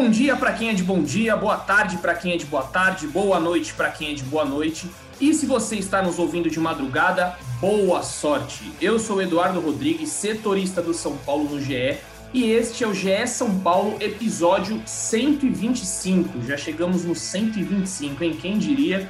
[0.00, 2.62] Bom dia para quem é de bom dia, boa tarde para quem é de boa
[2.62, 4.90] tarde, boa noite para quem é de boa noite.
[5.20, 8.72] E se você está nos ouvindo de madrugada, boa sorte.
[8.80, 11.98] Eu sou Eduardo Rodrigues, setorista do São Paulo no GE,
[12.32, 16.46] e este é o GE São Paulo, episódio 125.
[16.46, 19.06] Já chegamos no 125, em quem diria?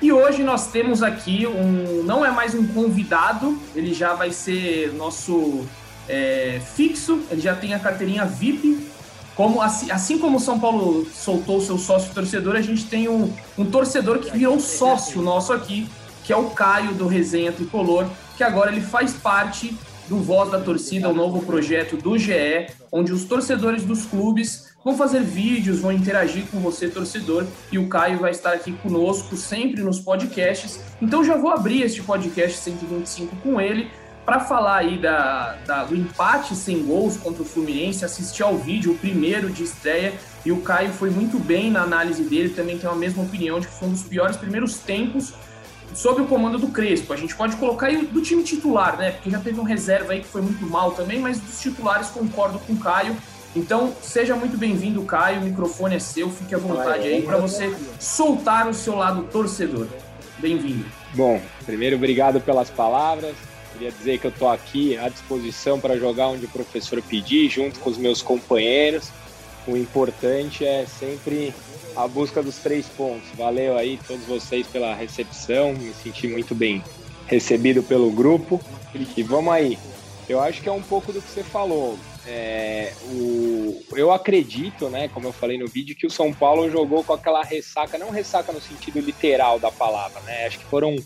[0.00, 2.04] E hoje nós temos aqui um.
[2.04, 5.66] Não é mais um convidado, ele já vai ser nosso
[6.08, 8.91] é, fixo, ele já tem a carteirinha VIP.
[9.34, 13.08] Como, assim, assim como o São Paulo soltou o seu sócio torcedor, a gente tem
[13.08, 15.88] um, um torcedor que virou sócio nosso aqui,
[16.24, 18.06] que é o Caio do Resenha Tricolor,
[18.36, 19.76] que agora ele faz parte
[20.08, 24.96] do Voz da Torcida, o novo projeto do GE, onde os torcedores dos clubes vão
[24.96, 29.82] fazer vídeos, vão interagir com você, torcedor, e o Caio vai estar aqui conosco sempre
[29.82, 30.80] nos podcasts.
[31.00, 33.90] Então já vou abrir este podcast 125 com ele
[34.32, 38.92] para falar aí da, da, do empate sem gols contra o Fluminense, assistir ao vídeo,
[38.92, 42.88] o primeiro de estreia, e o Caio foi muito bem na análise dele, também tem
[42.88, 45.34] a mesma opinião de que foi um dos piores primeiros tempos
[45.92, 47.12] sob o comando do Crespo.
[47.12, 49.10] A gente pode colocar aí do time titular, né?
[49.10, 52.58] Porque já teve um reserva aí que foi muito mal também, mas dos titulares concordo
[52.60, 53.14] com o Caio.
[53.54, 55.42] Então, seja muito bem-vindo, Caio.
[55.42, 59.88] O microfone é seu, fique à vontade aí para você soltar o seu lado torcedor.
[60.38, 60.86] Bem-vindo.
[61.12, 63.51] Bom, primeiro, obrigado pelas palavras.
[63.72, 67.80] Queria dizer que eu estou aqui à disposição para jogar onde o professor pedir, junto
[67.80, 69.10] com os meus companheiros.
[69.66, 71.54] O importante é sempre
[71.96, 73.28] a busca dos três pontos.
[73.34, 76.82] Valeu aí todos vocês pela recepção, me senti muito bem
[77.26, 78.60] recebido pelo grupo.
[79.16, 79.78] E vamos aí.
[80.28, 81.98] Eu acho que é um pouco do que você falou.
[82.26, 87.02] É, o, eu acredito, né, como eu falei no vídeo, que o São Paulo jogou
[87.02, 90.46] com aquela ressaca, não ressaca no sentido literal da palavra, né?
[90.46, 90.96] Acho que foram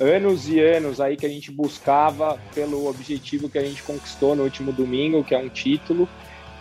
[0.00, 4.44] anos e anos aí que a gente buscava pelo objetivo que a gente conquistou no
[4.44, 6.08] último domingo, que é um título.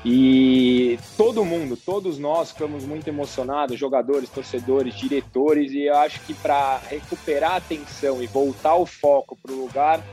[0.07, 6.33] E todo mundo, todos nós ficamos muito emocionados, jogadores, torcedores, diretores, e eu acho que
[6.35, 10.03] para recuperar a atenção e voltar o foco para o lugar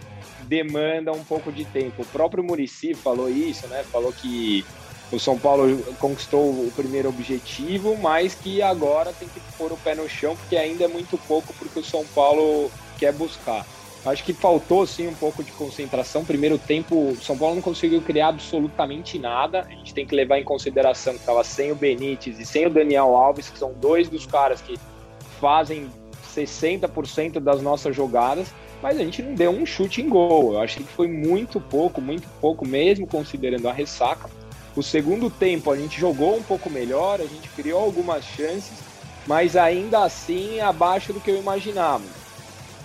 [0.45, 2.03] demanda um pouco de tempo.
[2.03, 3.85] O próprio Murici falou isso, né?
[3.85, 4.65] Falou que
[5.13, 9.95] o São Paulo conquistou o primeiro objetivo, mas que agora tem que pôr o pé
[9.95, 12.71] no chão, porque ainda é muito pouco porque o São Paulo
[13.03, 13.67] quer buscar.
[14.07, 16.25] Acho que faltou sim um pouco de concentração.
[16.25, 19.67] Primeiro tempo, São Paulo não conseguiu criar absolutamente nada.
[19.69, 22.71] A gente tem que levar em consideração que estava sem o Benítez e sem o
[22.71, 24.77] Daniel Alves, que são dois dos caras que
[25.41, 25.89] fazem
[26.33, 28.49] 60% das nossas jogadas,
[28.81, 30.55] mas a gente não deu um chute em gol.
[30.55, 34.31] Eu achei que foi muito pouco, muito pouco mesmo, considerando a ressaca.
[34.77, 38.79] O segundo tempo a gente jogou um pouco melhor, a gente criou algumas chances,
[39.27, 42.22] mas ainda assim abaixo do que eu imaginava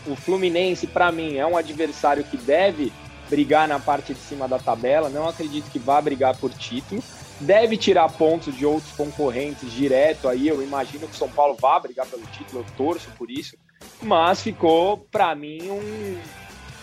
[0.06, 2.91] o Fluminense, para mim, é um adversário que deve
[3.30, 5.09] brigar na parte de cima da tabela.
[5.09, 7.03] Não acredito que vá brigar por título.
[7.40, 10.47] Deve tirar pontos de outros concorrentes direto aí.
[10.47, 13.57] Eu imagino que o São Paulo vá brigar pelo título, eu torço por isso.
[14.02, 16.18] Mas ficou, para mim, um,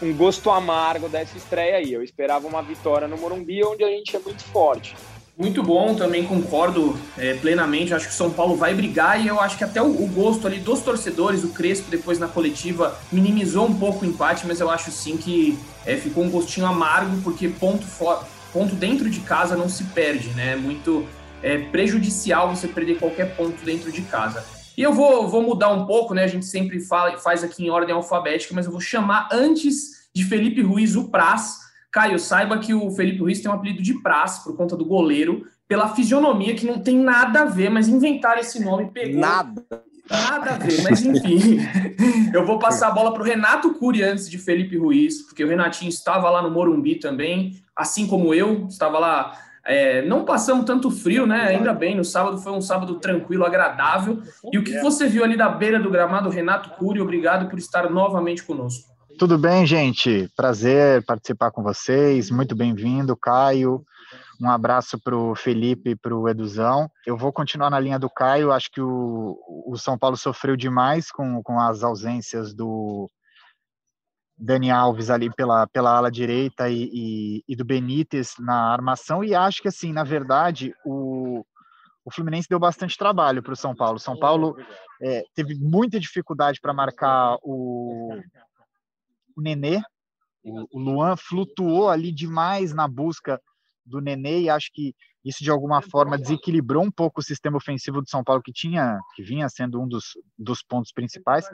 [0.07, 1.93] um gosto amargo dessa estreia aí.
[1.93, 4.95] Eu esperava uma vitória no Morumbi, onde a gente é muito forte.
[5.37, 7.93] Muito bom, também concordo é, plenamente.
[7.93, 10.47] Acho que o São Paulo vai brigar e eu acho que até o, o, gosto
[10.47, 14.71] ali dos torcedores, o Crespo depois na coletiva minimizou um pouco o empate, mas eu
[14.71, 17.85] acho sim que é, ficou um gostinho amargo, porque ponto,
[18.53, 20.53] ponto dentro de casa não se perde, né?
[20.53, 21.05] É muito
[21.43, 24.45] é, prejudicial você perder qualquer ponto dentro de casa.
[24.77, 26.23] E eu vou, vou mudar um pouco, né?
[26.23, 30.25] A gente sempre fala, faz aqui em ordem alfabética, mas eu vou chamar antes de
[30.25, 31.64] Felipe Ruiz o Praz
[31.95, 35.47] Caio, saiba que o Felipe Ruiz tem um apelido de praça por conta do goleiro,
[35.69, 39.21] pela fisionomia, que não tem nada a ver, mas inventaram esse nome pegou.
[39.21, 39.63] Nada.
[40.11, 41.61] Nada a ver, mas enfim.
[42.35, 45.49] eu vou passar a bola para o Renato Cury antes de Felipe Ruiz, porque o
[45.49, 49.39] Renatinho estava lá no Morumbi também, assim como eu, estava lá.
[49.65, 51.43] É, não passamos tanto frio, né?
[51.43, 54.21] Ainda bem, no sábado foi um sábado tranquilo, agradável.
[54.53, 57.89] E o que você viu ali da beira do gramado, Renato Cury, obrigado por estar
[57.89, 58.94] novamente conosco.
[59.19, 60.29] Tudo bem, gente?
[60.37, 62.31] Prazer participar com vocês.
[62.31, 63.85] Muito bem-vindo, Caio.
[64.41, 66.91] Um abraço para o Felipe e para o Eduzão.
[67.07, 68.51] Eu vou continuar na linha do Caio.
[68.51, 73.09] Acho que o, o São Paulo sofreu demais com, com as ausências do,
[74.37, 79.35] Dani Alves ali pela, pela ala direita e, e, e, do Benítez na armação, e
[79.35, 81.45] acho que, assim, na verdade, o,
[82.05, 83.99] o Fluminense deu bastante trabalho para o São Paulo.
[83.99, 84.57] São Paulo
[85.01, 88.21] é, teve muita dificuldade para marcar o,
[89.37, 89.81] o Nenê,
[90.45, 93.41] o, Luan flutuou ali demais na busca
[93.85, 94.95] do Nenê e acho que
[95.25, 98.99] isso de alguma forma desequilibrou um pouco o sistema ofensivo do São Paulo que tinha
[99.15, 101.47] que vinha sendo um dos, dos pontos principais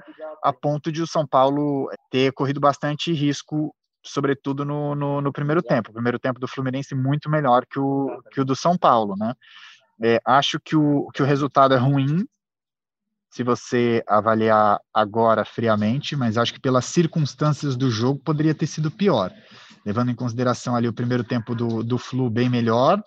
[0.43, 3.75] a ponto de o São Paulo ter corrido bastante risco
[4.05, 5.91] sobretudo no, no, no primeiro tempo.
[5.91, 9.35] O primeiro tempo do Fluminense muito melhor que o, que o do São Paulo né?
[10.03, 12.27] É, acho que o, que o resultado é ruim
[13.31, 18.91] se você avaliar agora friamente, mas acho que pelas circunstâncias do jogo poderia ter sido
[18.91, 19.33] pior.
[19.87, 23.03] Levando em consideração ali o primeiro tempo do, do Flu bem melhor,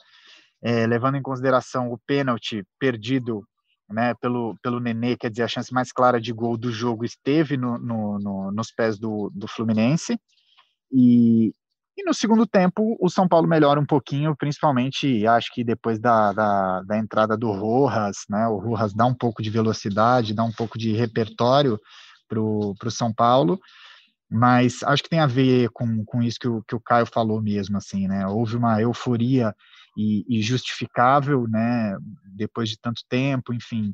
[0.64, 3.46] é, levando em consideração o pênalti perdido
[3.90, 7.58] né, pelo, pelo Nenê, quer dizer, a chance mais clara de gol do jogo esteve
[7.58, 10.18] no, no, no, nos pés do, do Fluminense,
[10.92, 11.54] e,
[11.96, 16.34] e no segundo tempo o São Paulo melhora um pouquinho, principalmente acho que depois da,
[16.34, 20.52] da, da entrada do Rojas, né, o Rojas dá um pouco de velocidade, dá um
[20.52, 21.80] pouco de repertório
[22.28, 23.60] para o São Paulo,
[24.30, 27.40] mas acho que tem a ver com, com isso que o, que o Caio falou
[27.40, 28.26] mesmo, assim, né?
[28.26, 29.56] Houve uma euforia
[29.96, 31.96] e, e justificável, né?
[32.36, 33.94] Depois de tanto tempo, enfim.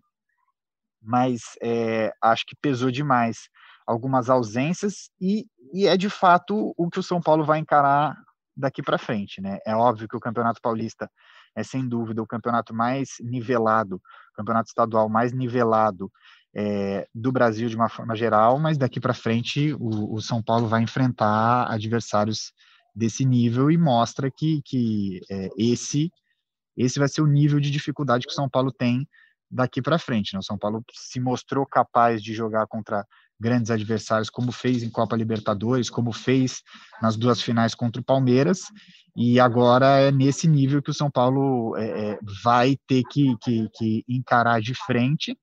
[1.02, 3.50] Mas é, acho que pesou demais
[3.90, 8.16] algumas ausências e, e é de fato o que o São Paulo vai encarar
[8.56, 9.58] daqui para frente, né?
[9.66, 11.10] É óbvio que o Campeonato Paulista
[11.56, 16.12] é sem dúvida o campeonato mais nivelado, o campeonato estadual mais nivelado
[16.56, 20.68] é, do Brasil de uma forma geral, mas daqui para frente o, o, São Paulo
[20.68, 22.54] vai enfrentar adversários
[22.94, 26.12] desse nível e mostra que, que é, esse
[26.78, 29.08] esse vai ser o nível de dificuldade que o São Paulo tem
[29.50, 30.34] daqui para frente.
[30.34, 30.40] Né?
[30.40, 33.06] O São Paulo se mostrou capaz de jogar contra
[33.40, 36.62] grandes adversários, como fez em Copa Libertadores, como fez
[37.02, 38.64] nas duas finais contra o Palmeiras,
[39.16, 43.70] e agora é nesse nível que o São Paulo é, é vai ter que, que,
[43.74, 45.38] que encarar de frente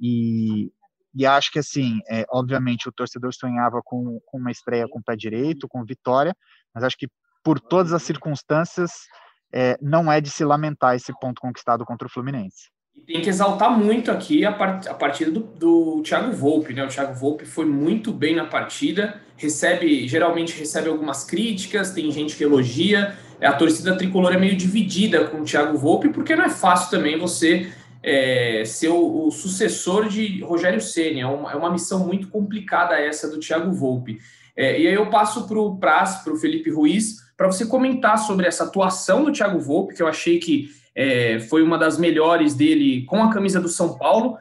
[0.00, 0.72] e,
[1.14, 5.02] e acho que, assim, é, obviamente o torcedor sonhava com, com uma estreia com o
[5.02, 6.36] pé direito, com vitória,
[6.74, 7.08] mas acho que
[7.42, 8.90] por todas as circunstâncias
[9.52, 12.73] é, não é de se lamentar esse ponto conquistado contra o Fluminense.
[12.96, 16.84] E tem que exaltar muito aqui a, part a partida do, do Thiago Volpe, né?
[16.84, 22.36] O Thiago Volpe foi muito bem na partida, recebe, geralmente recebe algumas críticas, tem gente
[22.36, 23.16] que elogia.
[23.42, 27.18] A torcida tricolor é meio dividida com o Thiago Volpe, porque não é fácil também
[27.18, 27.70] você
[28.02, 31.20] é, ser o, o, sucessor de Rogério Ceni.
[31.20, 34.18] É uma, é uma missão muito complicada essa do Thiago Volpe.
[34.56, 38.18] É, e aí eu passo para o Praz, para o Felipe Ruiz, para você comentar
[38.18, 42.54] sobre essa atuação do Thiago Volpe, que eu achei que é, foi uma das melhores
[42.54, 44.36] dele com a camisa do São Paulo.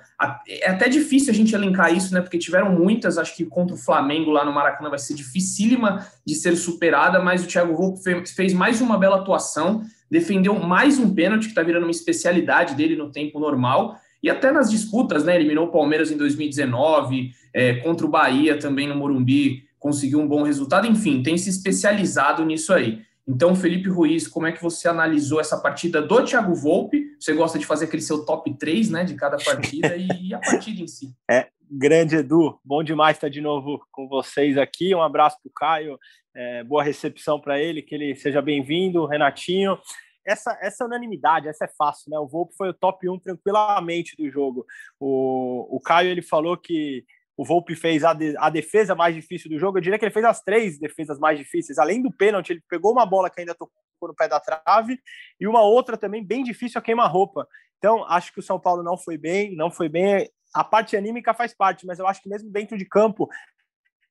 [0.48, 2.22] É até difícil a gente elencar isso, né?
[2.22, 6.36] Porque tiveram muitas, acho que contra o Flamengo lá no Maracanã vai ser dificílima de
[6.36, 9.84] ser superada, mas o Thiago Volpe fez mais uma bela atuação
[10.14, 14.52] defendeu mais um pênalti, que está virando uma especialidade dele no tempo normal, e até
[14.52, 15.36] nas disputas, né?
[15.36, 20.44] Eliminou o Palmeiras em 2019, é, contra o Bahia também no Morumbi, conseguiu um bom
[20.44, 23.02] resultado, enfim, tem se especializado nisso aí.
[23.28, 27.16] Então, Felipe Ruiz, como é que você analisou essa partida do Thiago Volpe?
[27.20, 30.82] Você gosta de fazer aquele seu top 3, né, de cada partida e, a partida
[30.82, 31.16] em si?
[31.32, 34.94] É, grande Edu, bom demais estar de novo com vocês aqui.
[34.94, 36.00] Um abraço para o Caio,
[36.36, 39.78] é, boa recepção para ele, que ele seja bem-vindo, Renatinho
[40.26, 42.18] essa, essa unanimidade, essa é fácil, né?
[42.18, 44.66] O Volpe foi o top 1 tranquilamente do jogo.
[45.00, 49.50] O, o Caio ele falou que o Volpe fez a, de, a defesa mais difícil
[49.50, 49.78] do jogo.
[49.78, 51.80] Eu diria que ele fez as três defesas mais difíceis.
[51.80, 53.74] Além do pênalti, ele pegou uma bola que ainda tocou
[54.04, 55.00] no pé da trave
[55.40, 57.48] e uma outra também bem difícil a queima-roupa.
[57.78, 60.30] Então, acho que o São Paulo não foi bem, não foi bem.
[60.54, 63.28] A parte anímica faz parte, mas eu acho que mesmo dentro de campo,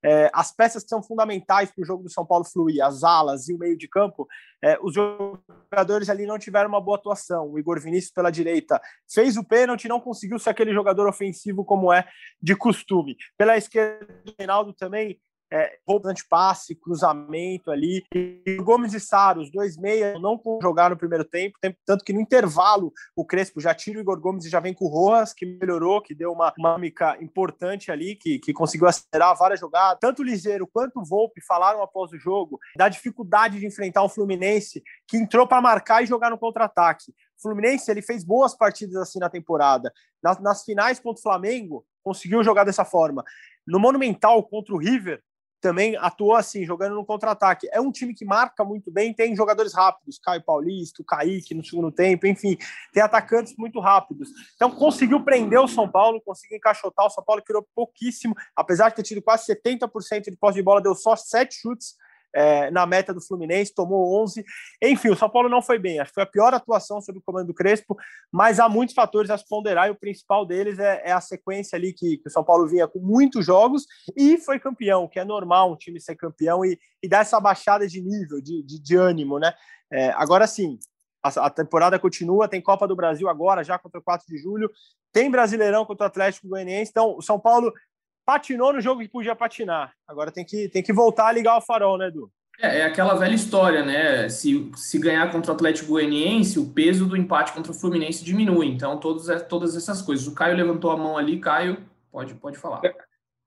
[0.05, 3.49] é, as peças que são fundamentais para o jogo do São Paulo fluir, as alas
[3.49, 4.27] e o meio de campo,
[4.63, 7.51] é, os jogadores ali não tiveram uma boa atuação.
[7.51, 8.81] O Igor Vinícius pela direita
[9.13, 12.07] fez o pênalti, não conseguiu ser aquele jogador ofensivo como é
[12.41, 13.17] de costume.
[13.37, 15.21] Pela esquerda, o Reinaldo também
[15.53, 18.05] é, bastante passe, cruzamento ali.
[18.15, 22.21] E Gomes e Saro, os dois meias, não jogar no primeiro tempo, tanto que no
[22.21, 25.45] intervalo o Crespo já tira o Igor Gomes e já vem com o Rojas, que
[25.45, 29.99] melhorou, que deu uma dinâmica importante ali, que, que conseguiu acelerar várias jogadas.
[30.01, 34.09] Tanto o Ligeiro quanto o Volpe falaram após o jogo da dificuldade de enfrentar um
[34.09, 37.13] Fluminense que entrou para marcar e jogar no contra-ataque.
[37.41, 39.93] Fluminense ele fez boas partidas assim na temporada.
[40.23, 43.25] Nas, nas finais contra o Flamengo, conseguiu jogar dessa forma.
[43.67, 45.23] No Monumental contra o River,
[45.63, 47.69] também atuou assim, jogando no contra-ataque.
[47.73, 51.65] É um time que marca muito bem, tem jogadores rápidos, Caio Paulista, o Kaique no
[51.65, 52.59] segundo tempo, enfim,
[52.93, 54.29] tem atacantes muito rápidos.
[54.57, 58.97] Então conseguiu prender o São Paulo, conseguiu encaixotar, o São Paulo criou pouquíssimo, apesar de
[58.97, 61.95] ter tido quase 70% de posse de bola, deu só sete chutes
[62.35, 64.45] é, na meta do Fluminense, tomou 11.
[64.83, 66.01] Enfim, o São Paulo não foi bem.
[66.01, 67.97] Acho que foi a pior atuação sob o comando do Crespo,
[68.31, 71.77] mas há muitos fatores a se ponderar e o principal deles é, é a sequência
[71.77, 73.87] ali que, que, o São Paulo vinha com muitos jogos
[74.17, 77.87] e foi campeão, que é normal um time ser campeão e, e dar essa baixada
[77.87, 79.53] de nível, de, de, de ânimo, né?
[79.91, 80.79] É, agora sim,
[81.23, 84.71] a, temporada continua, tem Copa do Brasil agora, já contra o 4 de julho,
[85.13, 87.73] tem Brasileirão contra o Atlético Goianiense, então o São Paulo
[88.25, 89.93] patinou no jogo que podia patinar.
[90.07, 92.31] Agora tem que, tem que voltar a ligar o farol, né, Edu?
[92.61, 94.29] É, é aquela velha história, né?
[94.29, 98.69] Se, se ganhar contra o Atlético Goianiense, o peso do empate contra o Fluminense diminui.
[98.69, 100.27] Então, todos, todas essas coisas.
[100.27, 101.41] O Caio levantou a mão ali.
[101.41, 101.79] Caio,
[102.11, 102.81] pode, pode falar.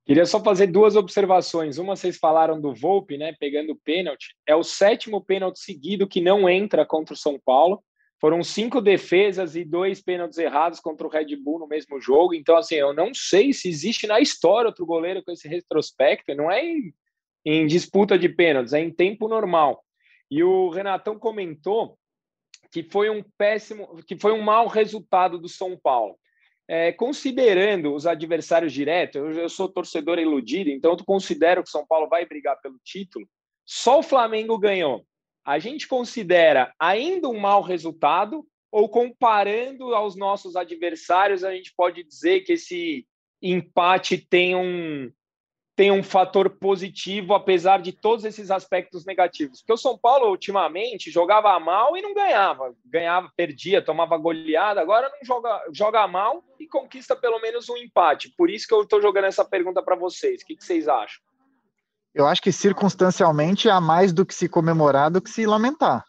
[0.05, 1.77] Queria só fazer duas observações.
[1.77, 3.33] Uma, vocês falaram do Volpe, né?
[3.39, 4.35] Pegando o pênalti.
[4.45, 7.83] É o sétimo pênalti seguido que não entra contra o São Paulo.
[8.25, 12.33] Foram cinco defesas e dois pênaltis errados contra o Red Bull no mesmo jogo.
[12.33, 16.33] Então, assim, eu não sei se existe na história outro goleiro com esse retrospecto.
[16.33, 16.91] Não é em,
[17.45, 19.85] em disputa de pênaltis, é em tempo normal.
[20.31, 21.99] E o Renatão comentou
[22.71, 26.17] que foi um péssimo, que foi um mau resultado do São Paulo.
[26.67, 31.85] É, considerando os adversários diretos, eu, eu, sou torcedor iludido, então eu considero que São
[31.85, 33.29] Paulo vai brigar pelo título.
[33.63, 35.05] Só o Flamengo ganhou
[35.45, 42.03] a gente considera ainda um mau resultado ou comparando aos nossos adversários, a gente pode
[42.03, 43.07] dizer que esse
[43.41, 45.09] empate tem um,
[45.75, 49.61] tem um fator positivo, apesar de todos esses aspectos negativos.
[49.61, 52.75] Porque o São Paulo, ultimamente, jogava mal e não ganhava.
[52.83, 54.81] Ganhava, perdia, tomava goleada.
[54.81, 58.33] Agora não joga, joga mal e conquista pelo menos um empate.
[58.37, 60.41] Por isso que eu estou jogando essa pergunta para vocês.
[60.41, 61.21] O que, que vocês acham?
[62.15, 66.01] Eu acho que circunstancialmente há mais do que se comemorar do que se lamentar.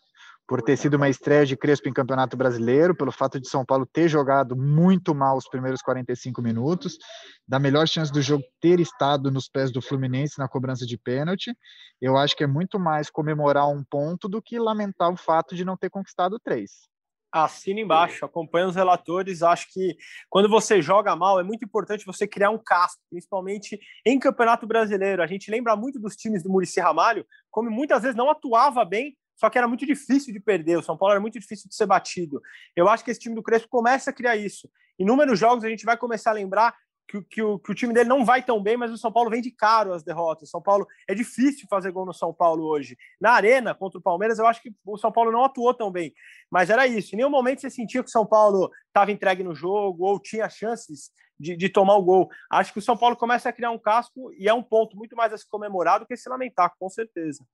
[0.46, 3.84] Por ter sido uma estreia de Crespo em Campeonato Brasileiro, pelo fato de São Paulo
[3.84, 6.96] ter jogado muito mal os primeiros 45 minutos,
[7.48, 11.52] da melhor chance do jogo ter estado nos pés do Fluminense na cobrança de pênalti.
[12.00, 15.64] Eu acho que é muito mais comemorar um ponto do que lamentar o fato de
[15.64, 16.86] não ter conquistado três
[17.44, 19.42] assina embaixo, acompanha os relatores.
[19.42, 19.96] Acho que
[20.28, 25.22] quando você joga mal, é muito importante você criar um casco, principalmente em Campeonato Brasileiro.
[25.22, 29.16] A gente lembra muito dos times do Murici Ramalho, como muitas vezes não atuava bem,
[29.36, 30.78] só que era muito difícil de perder.
[30.78, 32.40] O São Paulo era muito difícil de ser batido.
[32.74, 34.68] Eu acho que esse time do Crespo começa a criar isso.
[34.98, 36.74] Inúmeros jogos a gente vai começar a lembrar
[37.08, 39.30] que, que, o, que o time dele não vai tão bem, mas o São Paulo
[39.30, 40.50] vem de caro as derrotas.
[40.50, 42.96] São Paulo é difícil fazer gol no São Paulo hoje.
[43.20, 46.12] Na arena contra o Palmeiras, eu acho que o São Paulo não atuou tão bem.
[46.50, 47.14] Mas era isso.
[47.14, 50.48] Em nenhum momento você sentia que o São Paulo estava entregue no jogo ou tinha
[50.48, 52.28] chances de, de, tomar o gol.
[52.50, 55.14] Acho que o São Paulo começa a criar um casco e é um ponto muito
[55.14, 57.44] mais a se comemorar do que se lamentar, com certeza.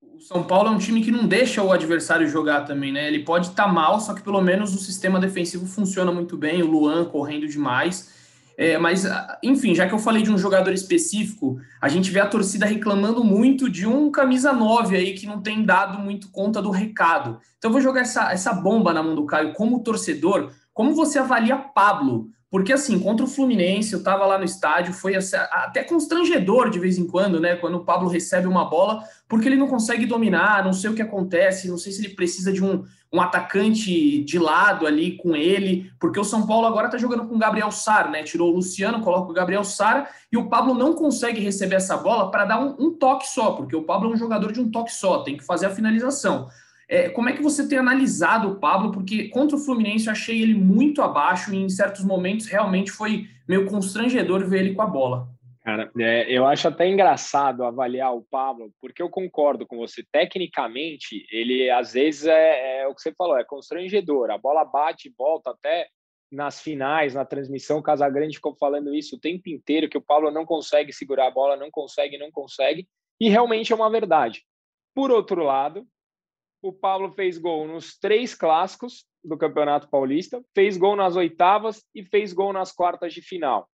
[0.00, 3.08] O São Paulo é um time que não deixa o adversário jogar também, né?
[3.08, 6.62] Ele pode estar tá mal, só que pelo menos o sistema defensivo funciona muito bem.
[6.62, 8.17] O Luan correndo demais.
[8.60, 9.04] É, mas,
[9.40, 13.22] enfim, já que eu falei de um jogador específico, a gente vê a torcida reclamando
[13.22, 17.38] muito de um camisa 9 aí que não tem dado muito conta do recado.
[17.56, 19.52] Então, eu vou jogar essa, essa bomba na mão do Caio.
[19.52, 22.30] Como torcedor, como você avalia Pablo?
[22.50, 26.96] Porque, assim, contra o Fluminense, eu estava lá no estádio, foi até constrangedor de vez
[26.96, 27.56] em quando, né?
[27.56, 31.02] Quando o Pablo recebe uma bola, porque ele não consegue dominar, não sei o que
[31.02, 35.92] acontece, não sei se ele precisa de um, um atacante de lado ali com ele,
[36.00, 38.22] porque o São Paulo agora está jogando com o Gabriel Sara, né?
[38.22, 42.30] Tirou o Luciano, coloca o Gabriel Sara, e o Pablo não consegue receber essa bola
[42.30, 44.92] para dar um, um toque só, porque o Pablo é um jogador de um toque
[44.92, 46.48] só, tem que fazer a finalização.
[46.88, 48.90] É, como é que você tem analisado o Pablo?
[48.90, 53.28] Porque contra o Fluminense eu achei ele muito abaixo e em certos momentos realmente foi
[53.46, 55.28] meio constrangedor ver ele com a bola.
[55.62, 60.02] Cara, é, eu acho até engraçado avaliar o Pablo, porque eu concordo com você.
[60.10, 64.30] Tecnicamente, ele às vezes é, é o que você falou, é constrangedor.
[64.30, 65.86] A bola bate e volta até
[66.32, 70.30] nas finais, na transmissão, o Casagrande ficou falando isso o tempo inteiro, que o Pablo
[70.30, 72.86] não consegue segurar a bola, não consegue, não consegue,
[73.20, 74.42] e realmente é uma verdade.
[74.94, 75.86] Por outro lado,
[76.62, 82.04] o Pablo fez gol nos três clássicos do Campeonato Paulista, fez gol nas oitavas e
[82.04, 83.68] fez gol nas quartas de final.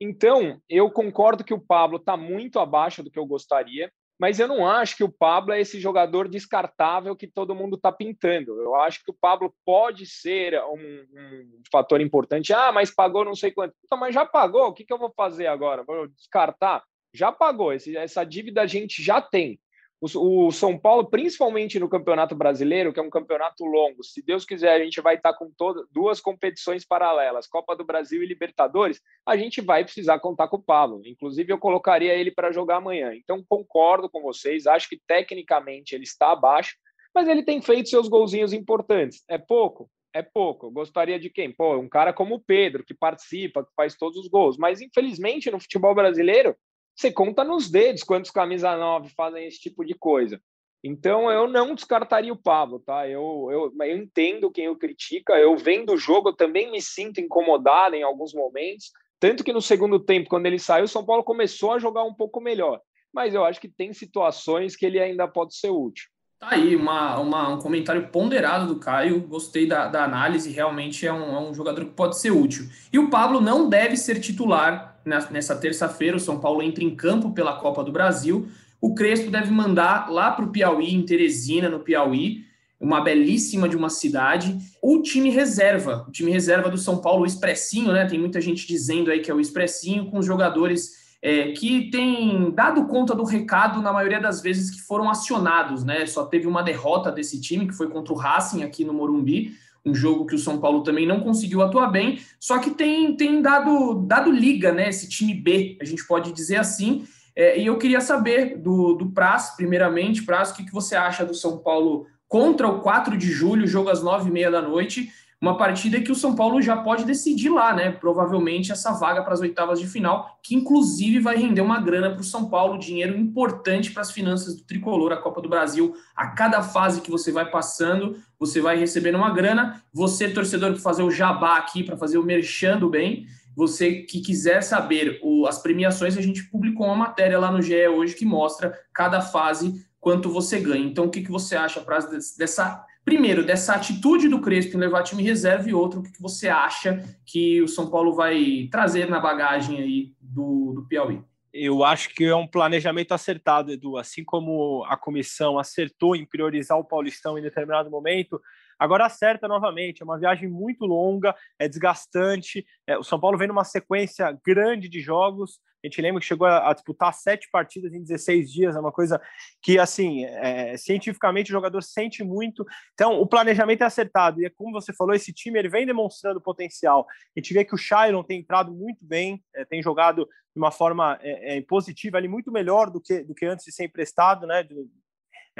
[0.00, 4.46] Então, eu concordo que o Pablo está muito abaixo do que eu gostaria, mas eu
[4.46, 8.60] não acho que o Pablo é esse jogador descartável que todo mundo está pintando.
[8.60, 12.52] Eu acho que o Pablo pode ser um, um, fator importante.
[12.52, 13.74] Ah, mas pagou não sei quanto.
[13.98, 15.82] Mas já pagou, o que, que eu vou fazer agora?
[15.82, 16.84] Vou descartar?
[17.14, 19.58] Já pagou, esse, essa dívida a gente já tem.
[20.00, 24.72] O, São Paulo, principalmente no Campeonato Brasileiro, que é um campeonato longo, se Deus quiser,
[24.72, 29.36] a gente vai estar com todas duas competições paralelas, Copa do Brasil e Libertadores, a
[29.36, 31.02] gente vai precisar contar com o Pablo.
[31.04, 33.14] Inclusive, eu colocaria ele para jogar amanhã.
[33.14, 36.76] Então, concordo com vocês, acho que tecnicamente ele está abaixo,
[37.14, 39.22] mas ele tem feito seus golzinhos importantes.
[39.28, 39.90] É pouco?
[40.14, 40.66] É pouco.
[40.66, 41.52] Eu gostaria de quem?
[41.52, 44.56] Pô, um cara como o Pedro, que participa, que faz todos os gols.
[44.56, 46.56] Mas, infelizmente, no futebol brasileiro,
[47.00, 50.40] você conta nos dedos quantos camisa 9 fazem esse tipo de coisa.
[50.84, 53.08] Então eu não descartaria o Pablo, tá?
[53.08, 57.20] Eu, eu, eu entendo quem o critica, eu vendo o jogo, eu também me sinto
[57.20, 58.90] incomodado em alguns momentos.
[59.18, 62.14] Tanto que no segundo tempo, quando ele saiu, o São Paulo começou a jogar um
[62.14, 62.80] pouco melhor.
[63.12, 66.06] Mas eu acho que tem situações que ele ainda pode ser útil.
[66.40, 69.20] Tá aí uma, uma, um comentário ponderado do Caio.
[69.20, 70.50] Gostei da, da análise.
[70.50, 72.66] Realmente é um, é um jogador que pode ser útil.
[72.90, 76.16] E o Pablo não deve ser titular nessa terça-feira.
[76.16, 78.48] O São Paulo entra em campo pela Copa do Brasil.
[78.80, 82.46] O Crespo deve mandar lá para o Piauí, em Teresina, no Piauí,
[82.80, 84.56] uma belíssima de uma cidade.
[84.80, 88.06] O time reserva, o time reserva do São Paulo, o Expressinho, né?
[88.06, 92.50] Tem muita gente dizendo aí que é o Expressinho, com os jogadores é, que tem
[92.50, 96.06] dado conta do recado na maioria das vezes que foram acionados, né?
[96.06, 99.52] Só teve uma derrota desse time, que foi contra o Racing aqui no Morumbi,
[99.84, 103.40] um jogo que o São Paulo também não conseguiu atuar bem, só que tem, tem
[103.40, 104.88] dado, dado liga, né?
[104.88, 107.04] Esse time B, a gente pode dizer assim.
[107.36, 109.12] É, e eu queria saber do, do
[109.56, 113.66] primeiramente, Praz, o que, que você acha do São Paulo contra o 4 de julho,
[113.66, 115.10] jogo às 9h30 da noite?
[115.40, 117.90] Uma partida que o São Paulo já pode decidir lá, né?
[117.90, 122.20] Provavelmente essa vaga para as oitavas de final, que inclusive vai render uma grana para
[122.20, 125.94] o São Paulo, dinheiro importante para as finanças do tricolor, a Copa do Brasil.
[126.14, 129.82] A cada fase que você vai passando, você vai recebendo uma grana.
[129.94, 133.26] Você, torcedor, que fazer o jabá aqui para fazer o merchando bem.
[133.56, 137.88] Você que quiser saber o, as premiações, a gente publicou uma matéria lá no GE
[137.88, 140.84] hoje que mostra cada fase quanto você ganha.
[140.84, 141.98] Então, o que, que você acha pra,
[142.36, 146.48] dessa primeiro, dessa atitude do Crespo em levar time reserva e outro, o que você
[146.48, 151.20] acha que o São Paulo vai trazer na bagagem aí do, do Piauí?
[151.52, 153.96] Eu acho que é um planejamento acertado, Edu.
[153.96, 158.40] Assim como a comissão acertou em priorizar o Paulistão em determinado momento,
[158.80, 162.64] Agora acerta novamente, é uma viagem muito longa, é desgastante.
[162.86, 165.60] É, o São Paulo vem numa sequência grande de jogos.
[165.84, 168.90] A gente lembra que chegou a, a disputar sete partidas em 16 dias, é uma
[168.90, 169.20] coisa
[169.62, 172.64] que, assim, é, cientificamente o jogador sente muito.
[172.94, 174.40] Então, o planejamento é acertado.
[174.40, 177.06] E é como você falou, esse time ele vem demonstrando potencial.
[177.36, 180.70] A gente vê que o Shailon tem entrado muito bem, é, tem jogado de uma
[180.70, 184.46] forma é, é, positiva ali, muito melhor do que, do que antes de ser emprestado,
[184.46, 184.62] né?
[184.62, 184.74] De,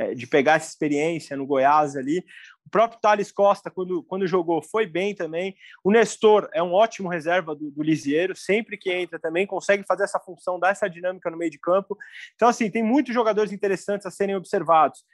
[0.00, 2.24] é, de pegar essa experiência no Goiás ali.
[2.66, 5.54] O próprio Thales Costa, quando, quando jogou, foi bem também.
[5.84, 10.04] O Nestor é um ótimo reserva do, do Lisieiro, sempre que entra também consegue fazer
[10.04, 11.98] essa função, dar essa dinâmica no meio de campo.
[12.34, 15.04] Então, assim, tem muitos jogadores interessantes a serem observados.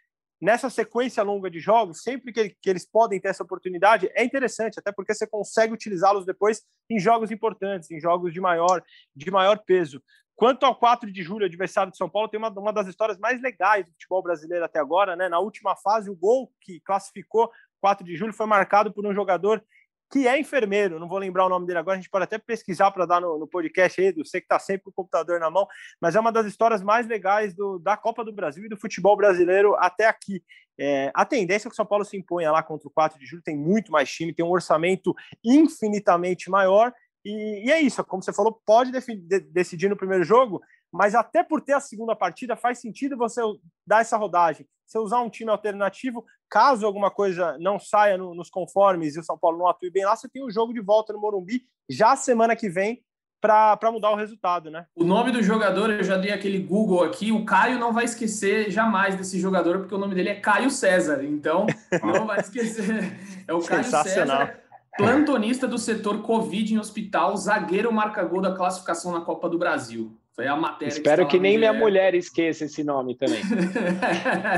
[0.41, 4.79] Nessa sequência longa de jogos, sempre que, que eles podem ter essa oportunidade, é interessante,
[4.79, 8.83] até porque você consegue utilizá-los depois em jogos importantes, em jogos de maior,
[9.15, 10.03] de maior peso.
[10.35, 13.41] Quanto ao 4 de julho, adversário de São Paulo, tem uma, uma das histórias mais
[13.41, 15.31] legais do futebol brasileiro até agora, né?
[15.31, 19.65] Na última fase, o gol que classificou 4 de julho foi marcado por um jogador
[20.11, 22.91] que é enfermeiro, não vou lembrar o nome dele agora, a gente pode até pesquisar
[22.91, 25.67] para dar no, no, podcast aí, você que está sempre com o computador na mão,
[26.01, 29.17] mas é uma das histórias mais legais do, da Copa do Brasil e do futebol
[29.17, 30.43] brasileiro até aqui.
[30.79, 33.27] É, a tendência é que o São Paulo se imponha lá contra o 4 de
[33.27, 36.93] julho, tem muito mais time, tem um orçamento infinitamente maior
[37.27, 40.63] e, e, é isso, como você falou, pode de, decidir no primeiro jogo,
[40.97, 43.41] mas até por ter a segunda partida, faz sentido você
[43.87, 44.67] dar essa rodagem.
[44.87, 49.25] Você usar um time alternativo, caso alguma coisa não saia no, nos conformes e o
[49.25, 51.63] São Paulo não atue bem lá, você tem o um jogo de volta no Morumbi
[51.91, 53.03] já semana que vem
[53.41, 54.87] para mudar o resultado, né?
[54.95, 58.71] O nome do jogador, eu já dei aquele Google aqui, o Caio não vai esquecer
[58.71, 61.67] jamais desse jogador, porque o nome dele é Caio César, então
[62.03, 63.45] não vai esquecer.
[63.47, 69.13] É o Caio César Plantonista do setor Covid em hospital, zagueiro marca gol da classificação
[69.13, 70.17] na Copa do Brasil.
[70.37, 70.93] Foi a matéria.
[70.93, 73.41] Espero que, que nem minha mulher esqueça esse nome também.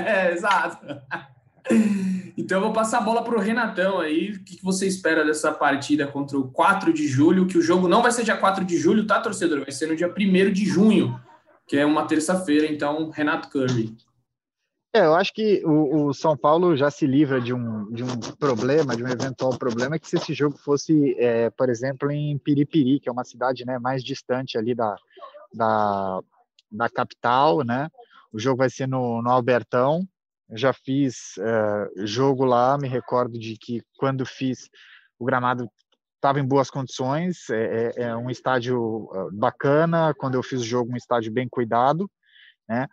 [0.05, 0.85] é, exato.
[2.37, 4.33] Então eu vou passar a bola para o Renatão aí.
[4.33, 7.47] O que você espera dessa partida contra o 4 de julho?
[7.47, 9.61] Que o jogo não vai ser dia 4 de julho, tá, torcedor?
[9.61, 11.17] Vai ser no dia 1 de junho,
[11.65, 12.67] que é uma terça-feira.
[12.67, 13.97] Então, Renato Curry.
[14.93, 18.19] É, eu acho que o, o, São Paulo já se livra de um, de um
[18.39, 22.99] problema, de um eventual problema, que se esse jogo fosse, é, por exemplo, em Piripiri,
[22.99, 24.97] que é uma cidade né, mais distante ali da,
[25.53, 26.21] da,
[26.71, 27.89] da capital, né?
[28.33, 30.07] O jogo vai ser no, no Albertão.
[30.49, 34.69] Eu já fiz é, jogo lá, me recordo de que quando fiz
[35.19, 35.69] o gramado
[36.17, 40.15] estava em boas condições, é, é, é um estádio bacana.
[40.15, 42.11] Quando eu fiz o jogo, um estádio bem cuidado,
[42.69, 42.87] né?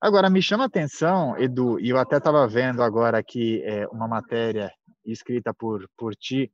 [0.00, 4.08] Agora, me chama a atenção, Edu, e eu até estava vendo agora aqui é, uma
[4.08, 4.72] matéria
[5.04, 6.50] escrita por, por ti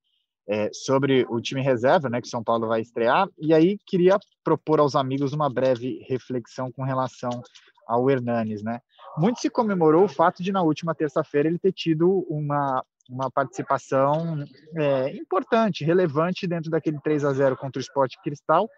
[0.49, 4.79] é, sobre o time reserva, né, que São Paulo vai estrear, e aí queria propor
[4.81, 7.31] aos amigos uma breve reflexão com relação
[7.87, 8.81] ao Hernanes, né?
[9.17, 14.45] Muito se comemorou o fato de, na última terça-feira, ele ter tido uma, uma participação
[14.77, 18.69] é, importante, relevante dentro daquele 3 a 0 contra o Sport Cristal,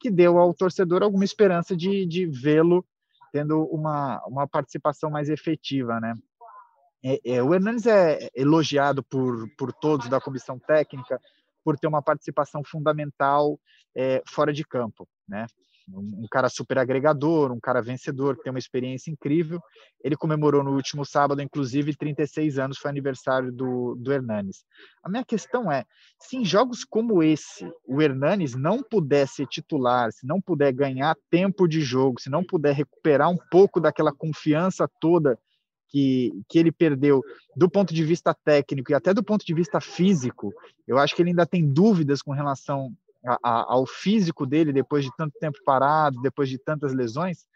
[0.00, 2.84] que deu ao torcedor alguma esperança de, de vê-lo
[3.32, 6.14] tendo uma, uma participação mais efetiva, né?
[7.04, 11.20] É, é, o Hernandes é elogiado por, por todos da comissão técnica
[11.62, 13.58] por ter uma participação fundamental
[13.94, 15.46] é, fora de campo, né?
[15.92, 19.60] um cara super agregador, um cara vencedor, que tem uma experiência incrível.
[20.02, 24.64] Ele comemorou no último sábado, inclusive, 36 anos, foi aniversário do, do Hernanes.
[25.02, 25.84] A minha questão é,
[26.18, 31.16] se em jogos como esse, o Hernanes não puder ser titular, se não puder ganhar
[31.30, 35.38] tempo de jogo, se não puder recuperar um pouco daquela confiança toda
[35.94, 37.22] que, que ele perdeu
[37.54, 40.52] do ponto de vista técnico e até do ponto de vista físico,
[40.88, 42.92] eu acho que ele ainda tem dúvidas com relação
[43.24, 47.46] a, a, ao físico dele depois de tanto tempo parado, depois de tantas lesões,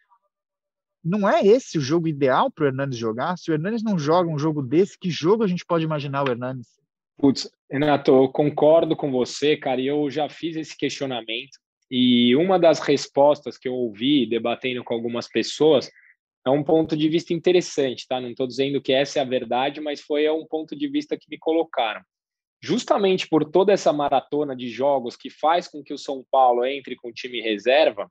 [1.03, 3.37] não é esse o jogo ideal para o Hernandes jogar?
[3.37, 6.31] Se o Hernandes não joga um jogo desse, que jogo a gente pode imaginar o
[6.31, 6.69] Hernandes?
[7.17, 11.59] Putz, Renato, eu concordo com você, cara, e eu já fiz esse questionamento.
[11.91, 15.91] E uma das respostas que eu ouvi debatendo com algumas pessoas
[16.49, 18.21] é um ponto de vista interessante, tá?
[18.21, 21.29] Não estou dizendo que essa é a verdade, mas foi um ponto de vista que
[21.31, 22.03] me colocaram
[22.61, 26.97] justamente por toda essa maratona de jogos que faz com que o São Paulo entre
[26.97, 28.11] com time reserva,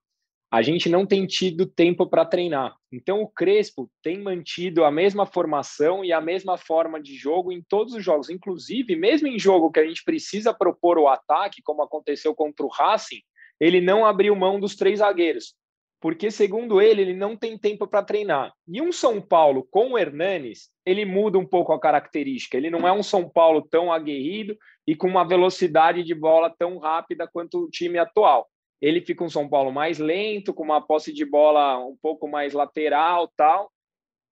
[0.49, 2.73] a gente não tem tido tempo para treinar.
[2.89, 7.61] Então o Crespo tem mantido a mesma formação e a mesma forma de jogo em
[7.61, 11.83] todos os jogos, inclusive mesmo em jogo que a gente precisa propor o ataque, como
[11.83, 13.21] aconteceu contra o Racing,
[13.59, 15.53] ele não abriu mão dos três zagueiros
[15.99, 18.53] porque, segundo ele, ele não tem tempo para treinar.
[18.67, 22.55] E um São Paulo com o Hernanes, ele muda um pouco a característica.
[22.55, 24.55] Ele não é um São Paulo tão aguerrido
[24.85, 28.47] e com uma velocidade de bola tão rápida quanto o time atual.
[28.79, 32.53] Ele fica um São Paulo mais lento, com uma posse de bola um pouco mais
[32.53, 33.71] lateral, tal.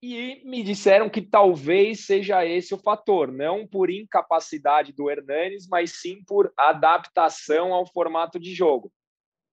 [0.03, 5.99] E me disseram que talvez seja esse o fator, não por incapacidade do Hernanes, mas
[5.99, 8.91] sim por adaptação ao formato de jogo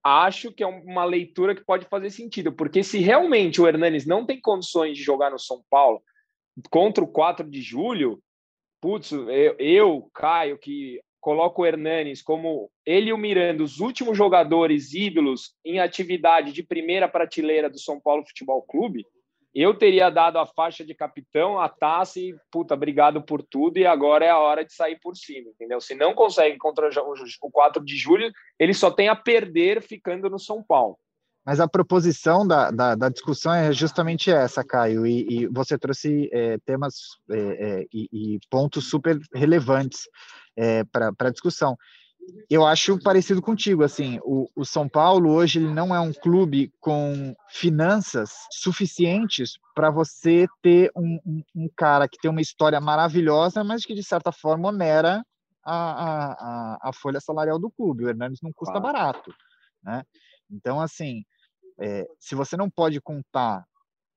[0.02, 4.26] acho que é uma leitura que pode fazer sentido, porque se realmente o Hernanes não
[4.26, 6.02] tem condições de jogar no São Paulo
[6.70, 8.20] contra o 4 de julho,
[8.80, 14.18] putz, eu, eu Caio, que coloco o Hernanes como ele e o Miranda, os últimos
[14.18, 19.06] jogadores ídolos em atividade de primeira prateleira do São Paulo Futebol Clube,
[19.54, 23.86] eu teria dado a faixa de capitão, a taça e, puta, obrigado por tudo, e
[23.86, 25.80] agora é a hora de sair por cima, entendeu?
[25.80, 30.38] Se não consegue contra o 4 de julho, ele só tem a perder ficando no
[30.38, 30.96] São Paulo.
[31.44, 36.30] Mas a proposição da, da, da discussão é justamente essa, Caio, e, e você trouxe
[36.32, 36.94] é, temas
[37.30, 40.08] é, é, e, e, pontos super relevantes
[40.56, 41.76] é, para a discussão
[42.48, 46.72] eu acho parecido contigo, assim, o, o, São Paulo hoje ele não é um clube
[46.80, 53.64] com finanças suficientes para você ter um, um, um, cara que tem uma história maravilhosa,
[53.64, 55.24] mas que de certa forma onera
[55.64, 58.04] a, a, a folha salarial do clube.
[58.04, 58.92] O Hernandes não custa claro.
[58.92, 59.35] barato,
[59.82, 60.02] né?
[60.50, 61.22] Então, assim,
[61.80, 63.64] é, se você não pode contar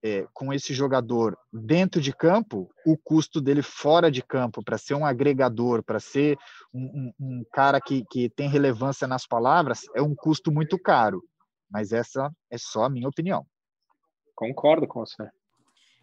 [0.05, 4.93] é, com esse jogador dentro de campo, o custo dele fora de campo, para ser
[4.93, 6.37] um agregador, para ser
[6.71, 11.23] um, um, um, cara que, que tem relevância nas palavras, é um custo muito caro.
[11.67, 13.47] Mas essa é só a minha opinião.
[14.35, 15.27] Concordo com você.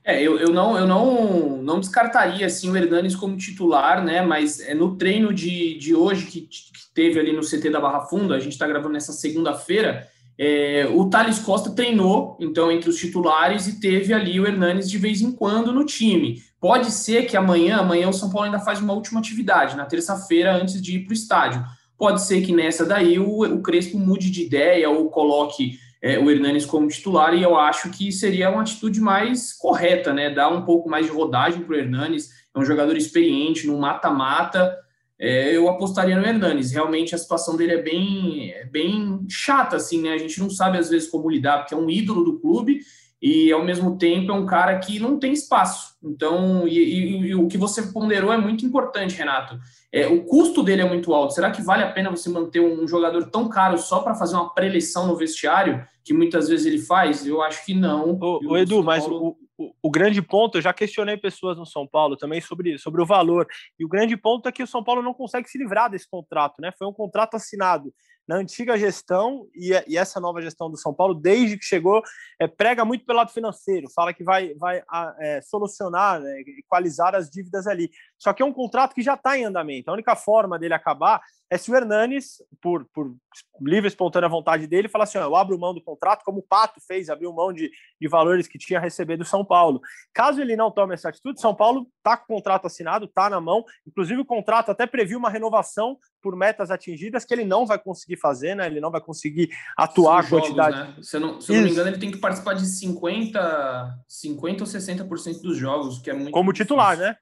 [0.05, 4.21] É, eu, eu, não, eu não, não descartaria assim, o Hernanes como titular, né?
[4.21, 6.61] Mas é no treino de, de hoje que, que
[6.93, 11.09] teve ali no CT da Barra Funda, a gente está gravando nessa segunda-feira, é, o
[11.09, 15.31] Thales Costa treinou, então, entre os titulares e teve ali o Hernanes de vez em
[15.31, 16.43] quando no time.
[16.61, 20.55] Pode ser que amanhã, amanhã o São Paulo ainda faz uma última atividade, na terça-feira,
[20.55, 21.65] antes de ir para o estádio.
[21.99, 26.31] Pode ser que nessa daí o, o Crespo mude de ideia ou coloque é, o
[26.31, 30.31] Hernanes como titular, e eu acho que seria uma atitude mais correta, né?
[30.31, 34.77] Dar um pouco mais de rodagem para o Hernanes, é um jogador experiente, no mata-mata
[35.23, 36.73] é, eu apostaria no Hernanes.
[36.73, 40.15] Realmente a situação dele é bem, é bem chata, assim, né?
[40.15, 42.81] A gente não sabe às vezes como lidar, porque é um ídolo do clube
[43.23, 45.95] e ao mesmo tempo é um cara que não tem espaço.
[46.03, 49.57] Então, e, e, e o que você ponderou é muito importante, Renato.
[49.93, 51.35] É, o custo dele é muito alto.
[51.35, 54.53] Será que vale a pena você manter um jogador tão caro só para fazer uma
[54.53, 57.25] preleção no vestiário, que muitas vezes ele faz?
[57.25, 58.19] Eu acho que não.
[58.21, 59.37] O, o Edu, mas o,
[59.83, 63.47] o, grande ponto, eu já questionei pessoas no São Paulo também sobre, sobre o valor,
[63.79, 66.61] e o grande ponto é que o São Paulo não consegue se livrar desse contrato,
[66.61, 66.73] né?
[66.77, 67.93] Foi um contrato assinado
[68.27, 72.03] na antiga gestão e, e, essa nova gestão do São Paulo, desde que chegou,
[72.41, 74.83] é, prega muito pelo lado financeiro, fala que vai, vai
[75.21, 77.91] é, solucionar, né, equalizar as dívidas ali.
[78.23, 79.91] Só que é um contrato que já está em andamento.
[79.91, 83.13] A única forma dele acabar é se o Hernanes, por, por
[83.61, 86.43] livre e espontânea vontade dele, falar assim: ó, eu abro mão do contrato, como o
[86.43, 87.69] Pato fez, abriu mão de,
[88.01, 89.81] de valores que tinha recebido do São Paulo.
[90.15, 93.41] Caso ele não tome essa atitude, São Paulo está com o contrato assinado, está na
[93.41, 93.65] mão.
[93.85, 98.19] Inclusive, o contrato até previu uma renovação por metas atingidas que ele não vai conseguir
[98.19, 98.69] fazer, né?
[98.69, 100.77] Ele não vai conseguir atuar a quantidade.
[100.77, 101.03] Jogos, né?
[101.03, 104.63] se, eu não, se eu não me engano, ele tem que participar de 50, 50
[104.63, 106.31] ou 60% dos jogos, que é muito.
[106.31, 107.17] Como titular, né?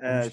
[0.00, 0.26] É,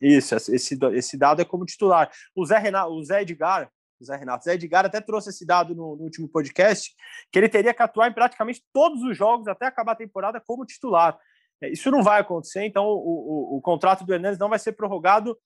[0.00, 2.10] isso, esse, esse dado é como titular.
[2.34, 5.46] O Zé, Renato, o Zé Edgar, o Zé Renato, o Zé Edgar até trouxe esse
[5.46, 6.90] dado no, no, último podcast,
[7.30, 10.66] que ele teria que atuar em praticamente todos os jogos até acabar a temporada como
[10.66, 11.16] titular.
[11.60, 14.72] É, isso não vai acontecer, então o, o, o contrato do Hernandes não vai ser
[14.72, 15.38] prorrogado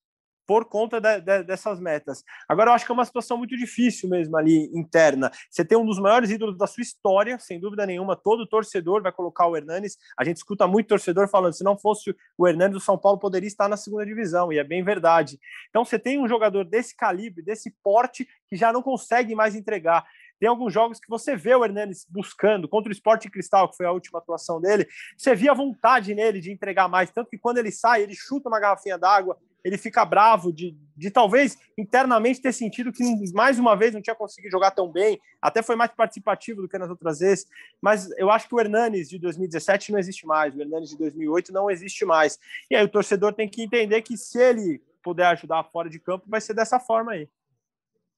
[0.47, 2.23] por conta de, de, dessas metas.
[2.49, 5.31] Agora, eu acho que é uma situação muito difícil mesmo ali interna.
[5.51, 8.17] Você tem um dos maiores ídolos da sua história, sem dúvida nenhuma.
[8.17, 9.99] Todo torcedor vai colocar o Hernanes.
[10.17, 13.49] A gente escuta muito torcedor falando: se não fosse o Hernanes, o São Paulo poderia
[13.49, 15.39] estar na segunda divisão, e é bem verdade.
[15.69, 20.07] Então, você tem um jogador desse calibre, desse porte, que já não consegue mais entregar.
[20.39, 23.87] Tem alguns jogos que você vê o Hernanes buscando, contra o Sport Cristal, que foi
[23.87, 27.71] a última atuação dele, você via vontade nele de entregar mais, tanto que quando ele
[27.71, 32.93] sai, ele chuta uma garrafinha d'água, ele fica bravo de, de talvez internamente ter sentido
[32.93, 33.03] que
[33.33, 36.79] mais uma vez não tinha conseguido jogar tão bem, até foi mais participativo do que
[36.79, 37.47] nas outras vezes,
[37.83, 41.53] mas eu acho que o Hernanes de 2017 não existe mais, o Hernanes de 2008
[41.53, 42.39] não existe mais.
[42.71, 46.25] E aí o torcedor tem que entender que se ele puder ajudar fora de campo,
[46.29, 47.29] vai ser dessa forma aí.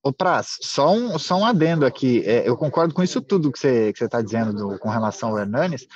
[0.09, 2.23] Ô, Praz, só um, só um adendo aqui.
[2.25, 5.29] É, eu concordo com isso tudo que você está que tá dizendo do, com relação
[5.29, 5.87] ao Hernanes,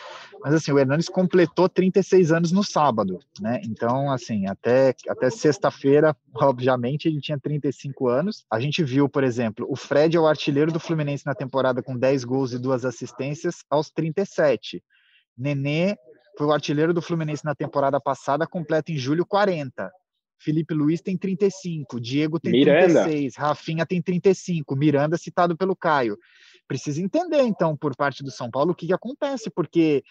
[0.42, 3.62] mas assim, o Hernanes completou 36 anos no sábado, né?
[3.64, 8.44] Então, assim, até, até sexta-feira, obviamente, ele tinha 35 anos.
[8.53, 11.96] A gente viu, por exemplo, o Fred é o artilheiro do Fluminense na temporada com
[11.96, 14.85] 10 gols e duas assistências aos 37.
[15.38, 15.96] Nenê
[16.37, 19.90] foi o artilheiro do Fluminense na temporada passada, completa em julho 40.
[20.42, 23.05] Felipe Luiz tem 35, Diego tem Miranda.
[23.05, 26.18] 36, Rafinha tem 35, Miranda citado pelo Caio.
[26.66, 30.02] Precisa entender, então, por parte do São Paulo, o que, que acontece, porque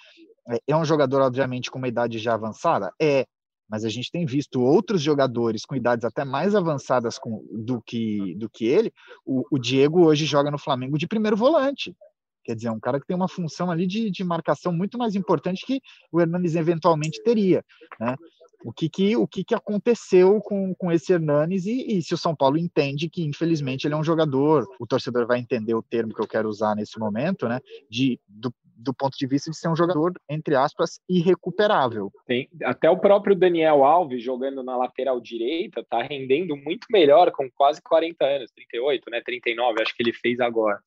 [0.49, 2.93] é, é um jogador, obviamente, com uma idade já avançada?
[3.01, 3.25] É,
[3.69, 8.35] mas a gente tem visto outros jogadores com idades até mais avançadas com, do, que,
[8.35, 8.91] do que ele.
[9.25, 11.95] O, o, Diego hoje joga no Flamengo de primeiro volante.
[12.43, 15.15] Quer dizer, é um cara que tem uma função ali de, de marcação muito mais
[15.15, 15.79] importante que
[16.11, 17.63] o Hernandes eventualmente teria.
[17.99, 18.15] Né?
[18.63, 22.17] O que, que, o que, que aconteceu com, com esse Hernanes e, e, se o
[22.17, 26.13] São Paulo entende que, infelizmente, ele é um jogador, o torcedor vai entender o termo
[26.13, 27.59] que eu quero usar nesse momento, né?
[27.89, 32.11] De, do, do ponto de vista de ser um jogador, entre aspas, irrecuperável.
[32.25, 37.49] Tem, até o próprio Daniel Alves jogando na lateral direita tá rendendo muito melhor com
[37.51, 39.21] quase 40 anos, 38, né?
[39.23, 40.79] 39, acho que ele fez agora.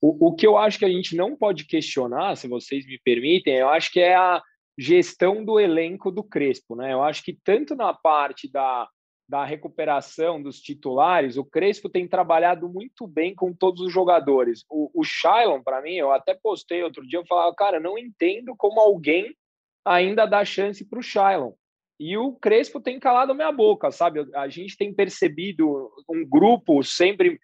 [0.00, 3.54] O, o que eu acho que a gente não pode questionar, se vocês me permitem,
[3.54, 4.42] eu acho que é a
[4.78, 6.92] gestão do elenco do Crespo, né?
[6.92, 8.88] Eu acho que tanto na parte da,
[9.28, 14.64] da recuperação dos titulares, o Crespo tem trabalhado muito bem com todos os jogadores.
[14.68, 18.54] O, o Shailon, para mim, eu até postei outro dia, eu falava, cara, não entendo
[18.56, 19.34] como alguém
[19.84, 21.52] ainda dá chance para o Shailon.
[21.98, 24.26] E o Crespo tem calado minha boca, sabe?
[24.34, 27.38] A gente tem percebido um grupo sempre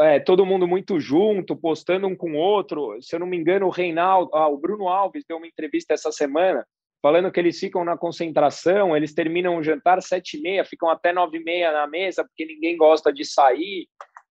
[0.00, 2.96] é, todo mundo muito junto, postando um com o outro.
[3.00, 6.12] Se eu não me engano, o Reinaldo, ah, o Bruno Alves deu uma entrevista essa
[6.12, 6.64] semana
[7.02, 11.12] falando que eles ficam na concentração, eles terminam o jantar sete e meia, ficam até
[11.12, 13.86] nove e meia na mesa porque ninguém gosta de sair,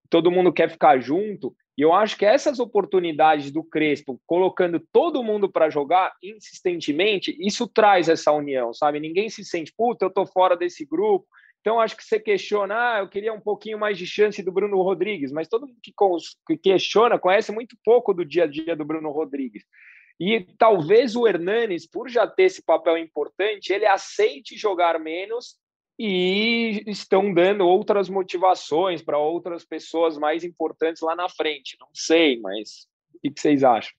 [0.10, 1.56] todo mundo quer ficar junto.
[1.77, 7.67] E eu acho que essas oportunidades do Crespo, colocando todo mundo para jogar insistentemente, isso
[7.67, 8.99] traz essa união, sabe?
[8.99, 11.27] Ninguém se sente, puta, eu tô fora desse grupo,
[11.63, 14.82] então, acho que você questiona, ah, eu queria um pouquinho mais de chance do Bruno
[14.82, 19.10] Rodrigues, mas todo mundo que questiona conhece muito pouco do dia a dia do Bruno
[19.12, 19.63] Rodrigues.
[20.19, 25.56] E talvez o Hernanes, por já ter esse papel importante, ele aceite jogar menos
[25.97, 31.78] e estão dando outras motivações para outras pessoas mais importantes lá na frente.
[31.80, 33.93] Não sei, mas o que vocês acham?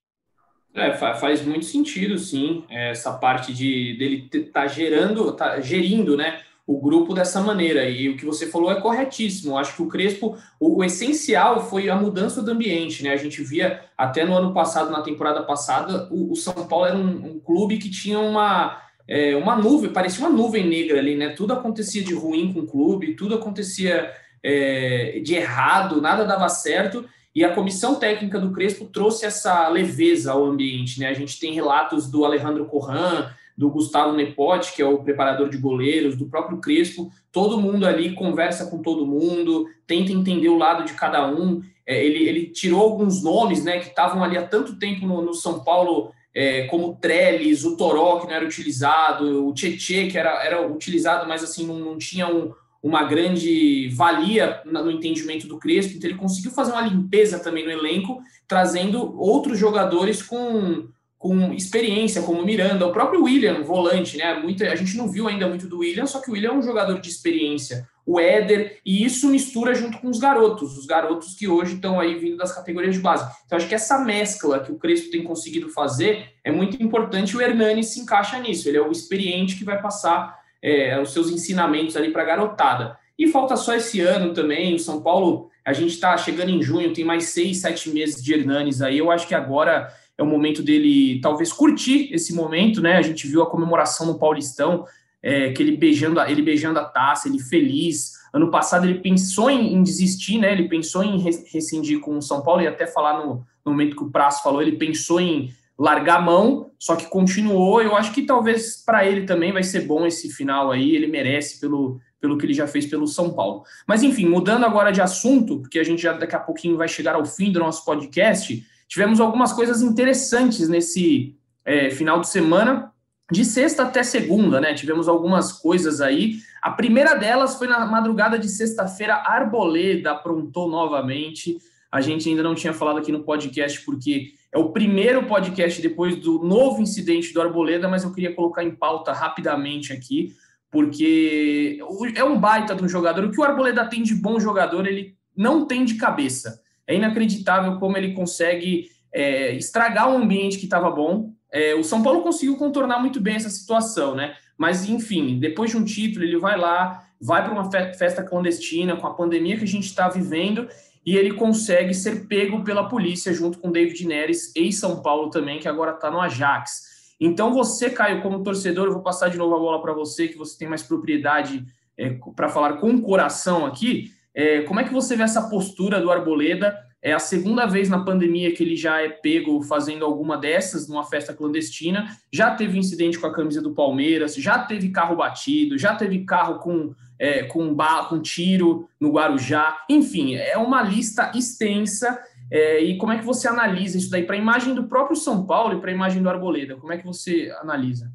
[0.75, 6.45] É, faz muito sentido, sim, essa parte de dele estar tá gerando, tá gerindo, né?
[6.67, 7.89] O grupo dessa maneira.
[7.89, 9.59] E o que você falou é corretíssimo.
[9.59, 13.11] Acho que o Crespo, o, o, essencial foi a mudança do ambiente, né?
[13.11, 16.97] A gente via até no ano passado, na temporada passada, o, o São Paulo era
[16.97, 21.31] um, um, clube que tinha uma, é, uma nuvem, parecia uma nuvem negra ali, né?
[21.31, 24.11] Tudo acontecia de ruim com o clube, tudo acontecia
[24.43, 27.05] é, de errado, nada dava certo.
[27.35, 31.09] E a comissão técnica do Crespo trouxe essa leveza ao ambiente, né?
[31.09, 35.59] A gente tem relatos do Alejandro Corran, do Gustavo Nepote, que é o preparador de
[35.59, 40.85] goleiros, do próprio Crespo, todo mundo ali conversa com todo mundo, tenta entender o lado
[40.85, 41.63] de cada um.
[41.87, 45.35] É, ele, ele tirou alguns nomes né, que estavam ali há tanto tempo no, no
[45.35, 50.43] São Paulo, é, como Trellis, o Toró, que não era utilizado, o Tietê, que era,
[50.45, 55.97] era utilizado, mas assim não, não tinha um, uma grande valia no entendimento do Crespo.
[55.97, 60.89] Então ele conseguiu fazer uma limpeza também no elenco, trazendo outros jogadores com
[61.25, 64.35] com experiência, como Miranda, o próprio William, volante, né?
[64.35, 66.61] Muita, a gente não viu ainda muito do William, só que o William é um
[66.61, 67.89] jogador de experiência.
[68.05, 72.15] O Éder, e isso mistura junto com os garotos, os garotos que hoje estão aí
[72.19, 73.27] vindo das categorias de base.
[73.47, 77.35] Então, acho que essa mescla que o Crespo tem conseguido fazer é muito importante.
[77.35, 81.31] O Hernani se encaixa nisso, ele é o experiente que vai passar é, os seus
[81.31, 82.99] ensinamentos ali para a garotada.
[83.19, 84.75] E falta só esse ano também.
[84.75, 88.35] O São Paulo, a gente está chegando em junho, tem mais seis, sete meses de
[88.35, 88.99] Hernanes aí.
[88.99, 92.97] Eu acho que agora é o momento dele talvez curtir esse momento, né?
[92.97, 94.85] A gente viu a comemoração no Paulistão,
[95.23, 98.13] é, que ele beijando, ele beijando a taça, ele feliz.
[98.33, 100.53] Ano passado ele pensou em, em desistir, né?
[100.53, 104.05] Ele pensou em rescindir com o São Paulo e até falar no, no momento que
[104.05, 107.83] o Prazo falou, ele pensou em largar a mão, só que continuou.
[107.83, 111.61] Eu acho que talvez para ele também vai ser bom esse final aí, ele merece
[111.61, 113.65] pelo, pelo que ele já fez pelo São Paulo.
[113.87, 117.17] Mas enfim, mudando agora de assunto, porque a gente já daqui a pouquinho vai chegar
[117.17, 118.65] ao fim do nosso podcast.
[118.89, 122.93] Tivemos algumas coisas interessantes nesse é, final de semana,
[123.33, 124.75] de sexta até segunda, né?
[124.75, 126.37] Tivemos algumas coisas aí.
[126.63, 131.59] A primeira delas foi na madrugada de sexta-feira, Arboleda aprontou novamente.
[131.91, 136.17] A gente ainda não tinha falado aqui no podcast, porque é o primeiro podcast depois
[136.17, 140.35] do novo incidente do Arboleda, mas eu queria colocar em pauta rapidamente aqui,
[140.71, 141.79] porque
[142.15, 143.25] é um baita de um jogador.
[143.25, 146.61] O que o Arboleda tem de bom jogador, ele não tem de cabeça.
[146.87, 151.33] É inacreditável como ele consegue é, estragar um ambiente que estava bom.
[151.53, 154.35] É, o São Paulo conseguiu contornar muito bem essa situação, né?
[154.59, 159.07] Mas, enfim, depois de um título, ele vai lá, vai para uma festa clandestina com
[159.07, 160.69] a pandemia que a gente está vivendo
[161.05, 165.69] e ele consegue ser pego pela polícia junto com David Neres, ex-São Paulo também, que
[165.69, 167.15] agora está no Ajax.
[167.21, 170.39] Então, você, Caio, como torcedor, eu vou passar de novo a bola para você, que
[170.39, 171.65] você tem mais propriedade
[171.97, 174.13] é, para falar com o coração aqui.
[174.35, 176.77] É, como é que você vê essa postura do Arboleda?
[177.01, 181.05] É a segunda vez na pandemia que ele já é pego fazendo alguma dessas numa
[181.05, 182.07] festa clandestina.
[182.33, 186.59] Já teve incidente com a camisa do Palmeiras, já teve carro batido, já teve carro
[186.61, 189.85] com, é, com, ba com tiro no Guarujá.
[189.89, 192.19] Enfim, é uma lista extensa.
[192.51, 195.47] É, e como é que você analisa isso daí para a imagem do próprio São
[195.47, 196.77] Paulo e para a imagem do Arboleda?
[196.77, 198.11] Como é que você analisa?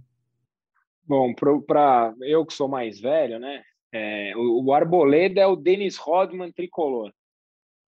[1.05, 3.62] Bom, para eu que sou mais velho, né?
[3.91, 7.12] É, o, o Arboleda é o Denis Rodman tricolor.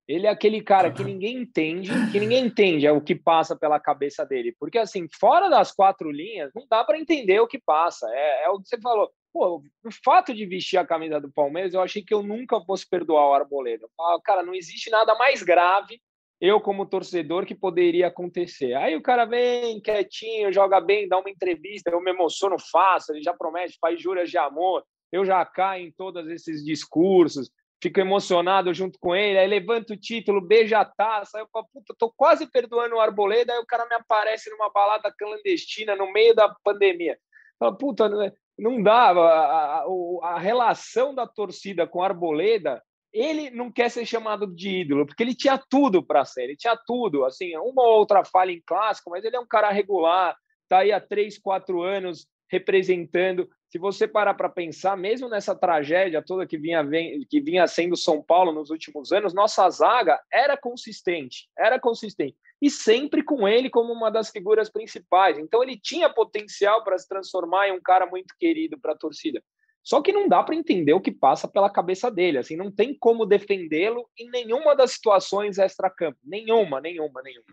[0.06, 3.78] Ele é aquele cara que ninguém entende, que ninguém entende é o que passa pela
[3.78, 4.54] cabeça dele.
[4.58, 8.08] Porque, assim, fora das quatro linhas, não dá para entender o que passa.
[8.12, 9.10] É, é, o que você falou.
[9.32, 12.86] Pô, o fato de vestir a camisa do Palmeiras, eu achei que eu nunca fosse
[12.86, 13.88] perdoar o Arboleda.
[14.24, 15.98] cara, não existe nada mais grave,
[16.38, 18.74] eu como torcedor, que poderia acontecer.
[18.74, 23.22] Aí o cara vem quietinho, joga bem, dá uma entrevista, eu me emociono fácil, ele
[23.22, 27.50] já promete, faz juras de amor eu já caio em todos esses discursos,
[27.82, 31.66] fico emocionado junto com ele, aí levanta o título, beija a taça, aí eu falo,
[31.72, 36.10] puta, tô quase perdoando o Arboleda, aí o cara me aparece numa balada clandestina no
[36.12, 37.18] meio da pandemia.
[37.58, 38.08] Fala, puta,
[38.56, 39.86] não dá, a, a,
[40.22, 42.80] a relação da torcida com o Arboleda,
[43.12, 46.78] ele não quer ser chamado de ídolo, porque ele tinha tudo para ser, ele tinha
[46.86, 50.36] tudo, assim, uma ou outra falha em clássico, mas ele é um cara regular,
[50.68, 56.22] tá aí há três, quatro anos representando se você parar para pensar, mesmo nessa tragédia
[56.22, 56.86] toda que vinha,
[57.30, 62.36] que vinha sendo São Paulo nos últimos anos, nossa zaga era consistente, era consistente.
[62.60, 65.38] E sempre com ele como uma das figuras principais.
[65.38, 69.42] Então ele tinha potencial para se transformar em um cara muito querido para a torcida.
[69.82, 72.36] Só que não dá para entender o que passa pela cabeça dele.
[72.36, 76.18] Assim, não tem como defendê-lo em nenhuma das situações extra-campo.
[76.22, 77.46] Nenhuma, nenhuma, nenhuma.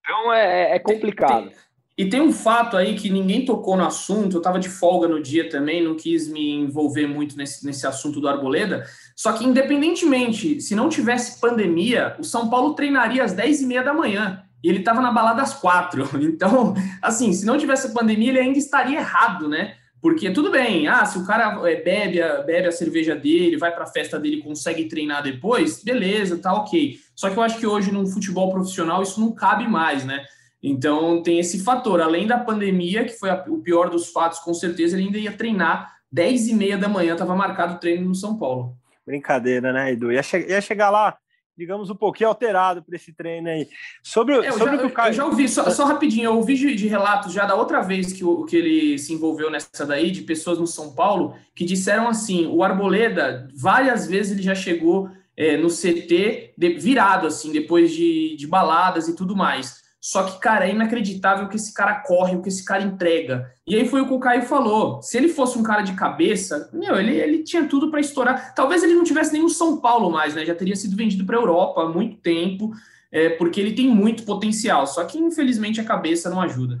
[0.00, 1.50] Então é, é complicado.
[1.50, 1.58] Tem,
[1.98, 5.20] e tem um fato aí que ninguém tocou no assunto, eu estava de folga no
[5.20, 8.86] dia também, não quis me envolver muito nesse, nesse assunto do Arboleda.
[9.16, 13.82] Só que, independentemente, se não tivesse pandemia, o São Paulo treinaria às 10 e meia
[13.82, 14.44] da manhã.
[14.62, 16.08] E ele estava na balada às quatro.
[16.22, 19.74] Então, assim, se não tivesse pandemia, ele ainda estaria errado, né?
[20.00, 23.74] Porque tudo bem, ah, se o cara é, bebe, a, bebe a cerveja dele, vai
[23.74, 26.96] para a festa dele, consegue treinar depois, beleza, tá ok.
[27.16, 30.24] Só que eu acho que hoje no futebol profissional isso não cabe mais, né?
[30.62, 32.00] Então tem esse fator.
[32.00, 35.32] Além da pandemia, que foi a, o pior dos fatos, com certeza, ele ainda ia
[35.32, 38.76] treinar 10 e meia da manhã, estava marcado o treino no São Paulo.
[39.06, 40.12] Brincadeira, né, Edu?
[40.12, 41.16] Ia, che ia chegar lá
[41.58, 43.66] digamos, um pouquinho alterado para esse treino aí.
[44.00, 45.10] Sobre, é, sobre já, o Caio...
[45.10, 48.12] eu já ouvi, só, só, rapidinho, eu ouvi de, de, relatos já da outra vez
[48.12, 52.06] que, o, que ele se envolveu nessa daí, de pessoas no São Paulo, que disseram
[52.06, 57.92] assim: o Arboleda, várias vezes ele já chegou é, no CT de, virado, assim, depois
[57.92, 59.82] de, de baladas e tudo mais.
[60.00, 63.50] Só que, cara, é inacreditável o que esse cara corre, o que esse cara entrega.
[63.66, 65.02] E aí foi o que o Caio falou.
[65.02, 68.54] Se ele fosse um cara de cabeça, meu, ele, ele tinha tudo para estourar.
[68.54, 70.46] Talvez ele não tivesse nem o São Paulo mais, né?
[70.46, 72.70] Já teria sido vendido para a Europa há muito tempo,
[73.10, 74.86] é, porque ele tem muito potencial.
[74.86, 76.80] Só que, infelizmente, a cabeça não ajuda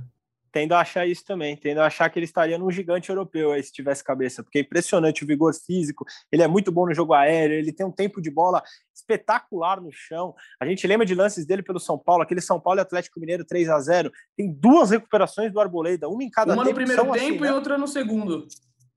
[0.52, 3.62] tendo a achar isso também, tendo a achar que ele estaria num gigante europeu aí
[3.62, 7.12] se tivesse cabeça, porque é impressionante o vigor físico, ele é muito bom no jogo
[7.12, 8.62] aéreo, ele tem um tempo de bola
[8.94, 10.34] espetacular no chão.
[10.60, 13.44] A gente lembra de lances dele pelo São Paulo, aquele São Paulo e Atlético Mineiro
[13.44, 16.76] 3 a 0 tem duas recuperações do Arboleda, uma em cada uma tempo.
[16.76, 17.52] Uma no primeiro tempo assim, e né?
[17.52, 18.46] outra no segundo.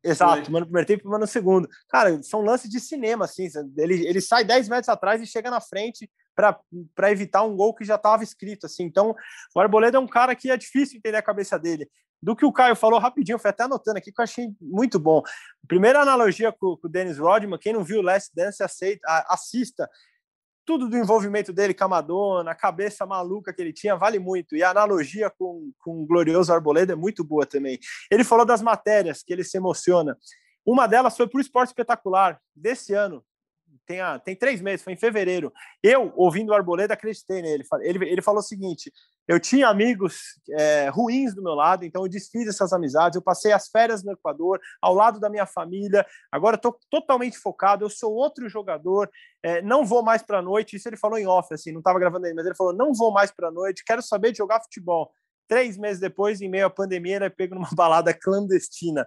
[0.03, 1.69] Exato, uma no primeiro tempo e uma no segundo.
[1.87, 3.47] Cara, são lances de cinema, assim.
[3.77, 7.85] Ele, ele sai 10 metros atrás e chega na frente para evitar um gol que
[7.85, 8.65] já estava escrito.
[8.65, 8.83] assim.
[8.83, 9.15] Então,
[9.55, 11.89] o Arboleda é um cara que é difícil entender a cabeça dele.
[12.21, 15.23] Do que o Caio falou rapidinho, foi até anotando aqui que eu achei muito bom.
[15.67, 19.89] Primeira analogia com, com o Dennis Rodman, quem não viu Last Dance, aceita, assista.
[20.63, 24.55] Tudo do envolvimento dele com a Madonna, a cabeça maluca que ele tinha, vale muito.
[24.55, 27.79] E a analogia com, com o glorioso Arboleda é muito boa também.
[28.11, 30.15] Ele falou das matérias que ele se emociona.
[30.63, 33.23] Uma delas foi para o Esporte Espetacular, desse ano,
[33.91, 35.51] tem, a, tem três meses, foi em fevereiro.
[35.83, 37.65] Eu, ouvindo o Arboleda, acreditei nele.
[37.81, 38.89] Ele, ele falou o seguinte:
[39.27, 43.17] eu tinha amigos é, ruins do meu lado, então eu desfiz essas amizades.
[43.17, 46.05] Eu passei as férias no Equador, ao lado da minha família.
[46.31, 47.83] Agora estou totalmente focado.
[47.83, 49.11] Eu sou outro jogador.
[49.43, 50.77] É, não vou mais para a noite.
[50.77, 53.11] Isso ele falou em off, assim, não estava gravando aí, mas ele falou: não vou
[53.11, 53.83] mais para a noite.
[53.85, 55.11] Quero saber de jogar futebol.
[55.49, 59.05] Três meses depois, em meio à pandemia, ele é pego numa balada clandestina.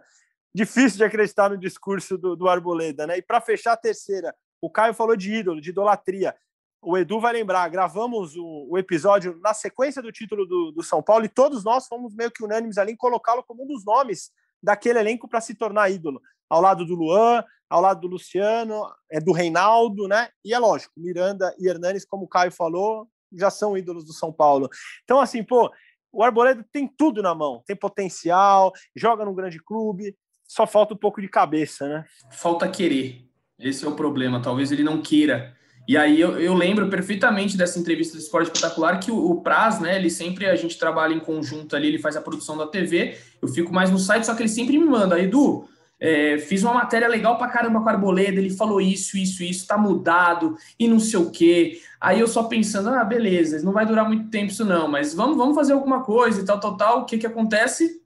[0.55, 3.17] Difícil de acreditar no discurso do, do Arboleda, né?
[3.17, 4.33] E para fechar a terceira,
[4.65, 6.35] o Caio falou de ídolo, de idolatria.
[6.81, 11.03] O Edu vai lembrar, gravamos o, o episódio na sequência do título do, do, São
[11.03, 14.31] Paulo e todos nós fomos meio que unânimes ali em colocá-lo como um dos nomes
[14.63, 16.21] daquele elenco para se tornar ídolo.
[16.49, 20.29] Ao lado do Luan, ao lado do Luciano, é do Reinaldo, né?
[20.45, 24.33] E é lógico, Miranda e Hernanes, como o Caio falou, já são ídolos do São
[24.33, 24.69] Paulo.
[25.05, 25.71] Então, assim, pô,
[26.11, 30.99] o Arboleda tem tudo na mão, tem potencial, joga num grande clube, só falta um
[30.99, 32.07] pouco de cabeça, né?
[32.31, 33.29] Falta querer.
[33.59, 34.41] Esse é o problema.
[34.41, 35.55] Talvez ele não queira.
[35.87, 39.81] E aí eu, eu lembro perfeitamente dessa entrevista do Esporte Espetacular que o, o Praz,
[39.81, 39.97] né?
[39.97, 43.19] Ele sempre a gente trabalha em conjunto ali, ele faz a produção da TV.
[43.41, 45.69] Eu fico mais no site, só que ele sempre me manda, Edu.
[46.01, 49.67] É, fiz uma matéria legal pra caramba com a Arboleda, ele falou isso, isso, isso,
[49.67, 51.81] tá mudado e não sei o quê.
[52.01, 55.37] Aí eu só pensando, ah, beleza, não vai durar muito tempo isso não, mas vamos,
[55.37, 57.01] vamos fazer alguma coisa e tal, tal, tal.
[57.01, 58.03] O que que acontece?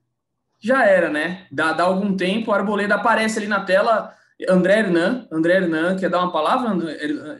[0.61, 1.47] Já era, né?
[1.51, 4.13] Dá, dá algum tempo, a Arboleda aparece ali na tela
[4.47, 6.69] André Hernan, André Hernan, quer dar uma palavra,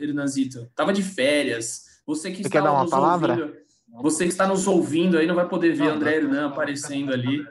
[0.02, 0.70] Hernanzito?
[0.76, 2.02] Tava de férias.
[2.06, 3.34] Você que Você está quer dar uma palavra?
[3.34, 3.54] Ouvindo,
[4.02, 7.46] você que está nos ouvindo aí não vai poder ver não, André Hernan aparecendo ali.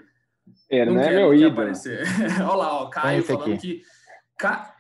[0.70, 1.72] Hernan é meu ídolo.
[2.40, 3.58] Olha lá, ó, Caio falando aqui.
[3.58, 3.82] que...
[4.36, 4.74] Ca...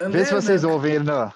[0.00, 1.32] André Vê se vocês Hernan, ouvem, Hernan.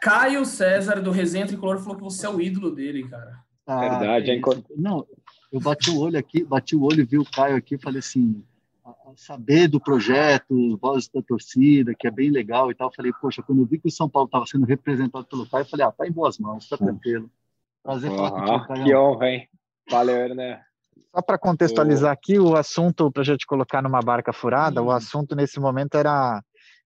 [0.00, 3.38] Caio César, do Resenha Tricolor, falou que você é o ídolo dele, cara.
[3.66, 4.40] Ah, Verdade, é
[4.76, 5.06] Não,
[5.50, 8.00] eu bati o olho aqui, bati o olho e vi o Caio aqui e falei
[8.00, 8.44] assim,
[9.16, 12.92] saber do projeto, voz da torcida, que é bem legal e tal.
[12.94, 15.66] Falei, poxa, quando eu vi que o São Paulo estava sendo representado pelo pai, eu
[15.66, 17.30] falei, ah, tá em boas mãos, tá tranquilo.
[17.82, 19.48] Prazer uhum, falar contigo, Que honra, hein?
[19.90, 20.62] Valeu, né?
[21.14, 25.36] Só para contextualizar aqui, o assunto, para a gente colocar numa barca furada, o assunto
[25.36, 26.42] nesse momento era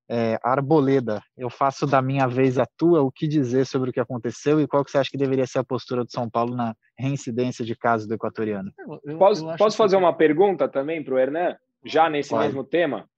[0.08, 1.22] é, Arboleda.
[1.36, 4.66] Eu faço da minha vez a tua, o que dizer sobre o que aconteceu e
[4.66, 7.76] qual que você acha que deveria ser a postura do São Paulo na reincidência de
[7.76, 8.72] casos do equatoriano?
[8.78, 10.02] Eu, eu, posso, eu posso fazer que...
[10.02, 11.56] uma pergunta também para o Hernan?
[11.84, 12.46] Já nesse Vai.
[12.46, 13.08] mesmo tema,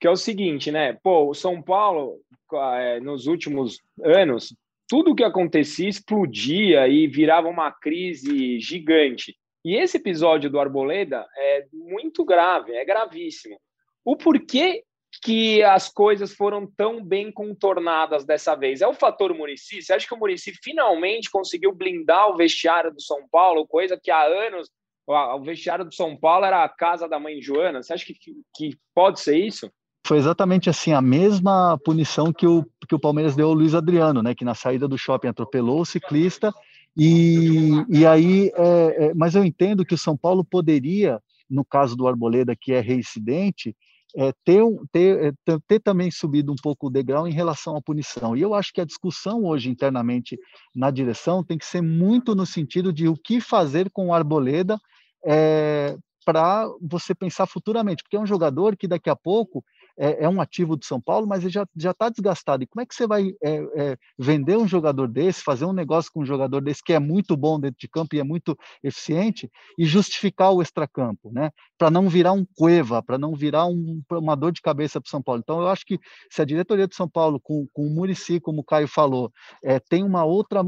[0.00, 0.92] que é o seguinte, né?
[1.02, 2.20] Pô, o São Paulo,
[2.52, 4.54] é, nos últimos anos,
[4.88, 9.36] tudo que acontecia explodia e virava uma crise gigante.
[9.64, 13.60] E esse episódio do Arboleda é muito grave, é gravíssimo.
[14.04, 14.84] O porquê
[15.22, 18.80] que as coisas foram tão bem contornadas dessa vez?
[18.80, 19.82] É o fator Murici?
[19.82, 24.10] Você acha que o Murici finalmente conseguiu blindar o vestiário do São Paulo, coisa que
[24.10, 24.70] há anos
[25.06, 27.82] o vestiário do São Paulo era a casa da mãe Joana.
[27.82, 28.14] Você acha que,
[28.54, 29.70] que pode ser isso?
[30.06, 34.22] Foi exatamente assim, a mesma punição que o, que o Palmeiras deu ao Luiz Adriano,
[34.22, 34.34] né?
[34.34, 36.52] Que na saída do shopping atropelou o ciclista.
[36.96, 41.96] E, e aí, é, é, mas eu entendo que o São Paulo poderia, no caso
[41.96, 43.76] do Arboleda, que é reincidente,
[44.16, 48.36] é, ter, ter, é, ter, também subido um pouco o degrau em relação à punição.
[48.36, 50.38] E eu acho que a discussão hoje internamente
[50.74, 54.78] na direção tem que ser muito no sentido de o que fazer com o Arboleda
[55.26, 59.64] é, para você pensar futuramente, porque é um jogador que daqui a pouco
[59.98, 62.62] é, é, um ativo do São Paulo, mas ele já está desgastado.
[62.62, 66.10] E como é que você vai é, é, vender um jogador desse, fazer um negócio
[66.12, 69.50] com um jogador desse que é muito bom dentro de campo e é muito eficiente
[69.78, 71.50] e justificar o extracampo, né?
[71.78, 75.10] Para não virar um cueva, para não virar um, uma dor de cabeça para o
[75.10, 75.40] São Paulo.
[75.42, 75.98] Então, eu acho que
[76.30, 79.32] se a diretoria do São Paulo, com, com o Murici, como o Caio falou,
[79.62, 80.62] é, tem uma outra,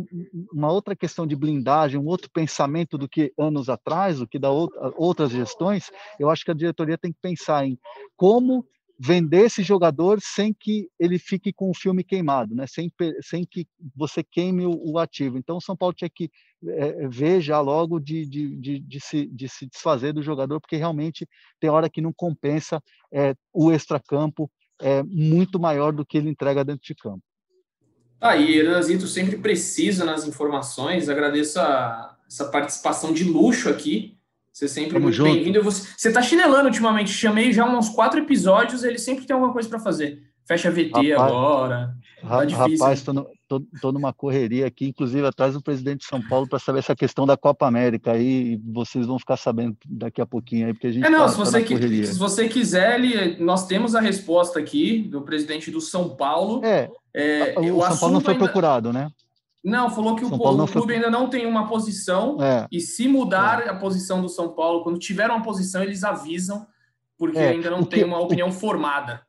[0.53, 4.51] uma outra questão de blindagem, um outro pensamento do que anos atrás, do que da
[4.51, 7.79] outra, outras gestões, eu acho que a diretoria tem que pensar em
[8.16, 8.64] como
[8.99, 12.66] vender esse jogador sem que ele fique com o filme queimado, né?
[12.66, 12.92] sem,
[13.22, 15.38] sem que você queime o, o ativo.
[15.38, 16.28] Então, o São Paulo tinha que
[16.66, 20.76] é, ver já logo de, de, de, de, se, de se desfazer do jogador, porque
[20.76, 21.28] realmente
[21.61, 22.82] tem hora que não compensa
[23.12, 27.22] é, o extracampo é muito maior do que ele entrega dentro de campo.
[28.20, 34.17] Aí, Hernanzito sempre precisa nas informações, agradeço a, essa participação de luxo aqui
[34.59, 35.62] você sempre Tamo muito bem-vindo.
[35.62, 37.11] Você, você tá chinelando ultimamente.
[37.11, 40.20] Chamei já uns quatro episódios, ele sempre tem alguma coisa para fazer.
[40.46, 41.94] Fecha VT rapaz, agora.
[42.26, 46.06] Tá difícil, rapaz, tô, no, tô, tô, numa correria aqui, inclusive atrás do presidente de
[46.06, 48.12] São Paulo para saber essa questão da Copa América.
[48.12, 51.06] Aí vocês vão ficar sabendo daqui a pouquinho aí, porque a gente.
[51.06, 54.59] É, não, tá, se, você tá que, se você quiser, ele, nós temos a resposta
[54.59, 56.64] aqui do presidente do São Paulo.
[56.64, 56.90] É.
[57.14, 58.44] é o, o São Paulo não foi ainda...
[58.44, 59.09] procurado, né?
[59.64, 60.94] Não, falou que o, o, clube foi...
[60.94, 62.66] ainda não tem uma posição é.
[62.70, 63.68] e se mudar é.
[63.68, 66.66] a posição do São Paulo, quando tiver uma posição, eles avisam,
[67.16, 67.48] porque é.
[67.48, 69.22] ainda não que, tem uma opinião o, formada.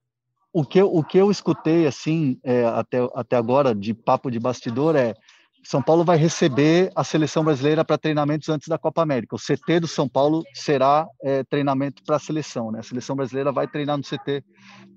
[0.53, 4.95] O que, o que eu escutei assim é, até, até agora de papo de bastidor
[4.95, 5.15] é
[5.63, 9.35] São Paulo vai receber a seleção brasileira para treinamentos antes da Copa América.
[9.35, 12.79] O CT do São Paulo será é, treinamento para a seleção, né?
[12.79, 14.43] A seleção brasileira vai treinar no CT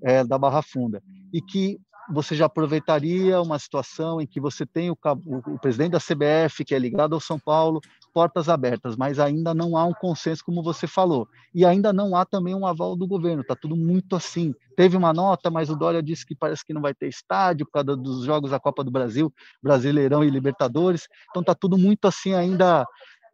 [0.03, 1.01] é, da Barra Funda
[1.33, 1.79] e que
[2.09, 6.75] você já aproveitaria uma situação em que você tem o, o, presidente da CBF, que
[6.75, 7.79] é ligado ao São Paulo,
[8.13, 11.27] portas abertas, mas ainda não há um consenso, como você falou.
[11.53, 14.53] E ainda não há também um aval do governo, está tudo muito assim.
[14.75, 17.73] Teve uma nota, mas o Dória disse que parece que não vai ter estádio por
[17.73, 21.07] causa dos jogos da Copa do Brasil, Brasileirão e Libertadores.
[21.29, 22.85] Então está tudo muito assim ainda.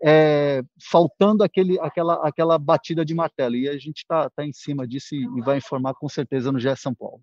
[0.02, 3.56] É, faltando aquele, aquela, aquela batida de martelo.
[3.56, 6.60] E a gente está tá em cima disso e, e vai informar com certeza no
[6.60, 7.22] GE São Paulo.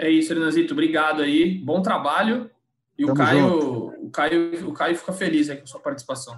[0.00, 0.72] É isso, Renanzito.
[0.72, 1.58] Obrigado aí.
[1.58, 2.50] Bom trabalho.
[2.98, 6.34] E o Caio, o Caio, o Caio fica feliz aí com a sua participação.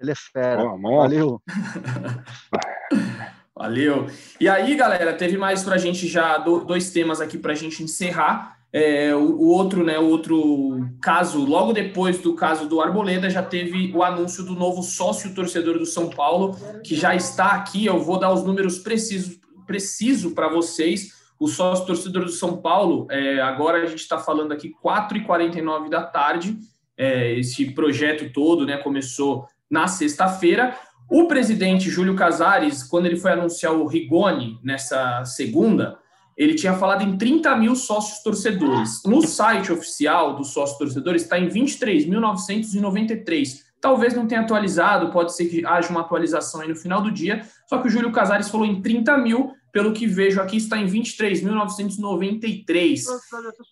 [0.00, 0.64] Ele é fera.
[0.64, 1.42] Oh, Valeu.
[3.54, 4.06] Valeu.
[4.40, 7.82] E aí, galera, teve mais para a gente já dois temas aqui para a gente
[7.82, 8.56] encerrar.
[8.72, 13.42] É, o, o, outro, né, o outro caso, logo depois do caso do Arboleda, já
[13.42, 17.84] teve o anúncio do novo sócio torcedor do São Paulo, que já está aqui.
[17.84, 23.06] Eu vou dar os números precisos preciso para vocês o sócio torcedor do São Paulo,
[23.10, 26.56] é, agora a gente está falando aqui 4h49 da tarde,
[26.96, 30.74] é, esse projeto todo né, começou na sexta-feira.
[31.10, 35.98] O presidente Júlio Casares, quando ele foi anunciar o Rigoni nessa segunda,
[36.36, 39.02] ele tinha falado em 30 mil sócios torcedores.
[39.04, 43.64] No site oficial dos sócios torcedores está em 23.993.
[43.80, 47.46] Talvez não tenha atualizado, pode ser que haja uma atualização aí no final do dia.
[47.66, 50.86] Só que o Júlio Casares falou em 30 mil, pelo que vejo aqui, está em
[50.86, 53.02] 23.993.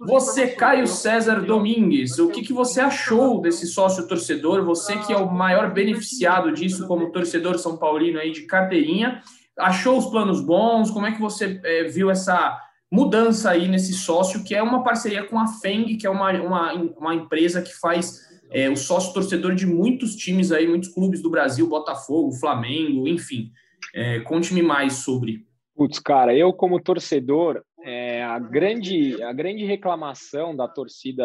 [0.00, 4.64] Você, Caio César Domingues, o que, que você achou desse sócio torcedor?
[4.64, 9.22] Você que é o maior beneficiado disso como torcedor São Paulino aí de carteirinha.
[9.58, 10.90] Achou os planos bons?
[10.90, 15.24] Como é que você é, viu essa mudança aí nesse sócio, que é uma parceria
[15.24, 18.20] com a FENG, que é uma, uma, uma empresa que faz
[18.50, 23.50] é, o sócio torcedor de muitos times aí, muitos clubes do Brasil, Botafogo, Flamengo, enfim.
[23.92, 25.44] É, Conte-me mais sobre.
[25.76, 31.24] Putz, cara, eu como torcedor, é, a, grande, a grande reclamação da torcida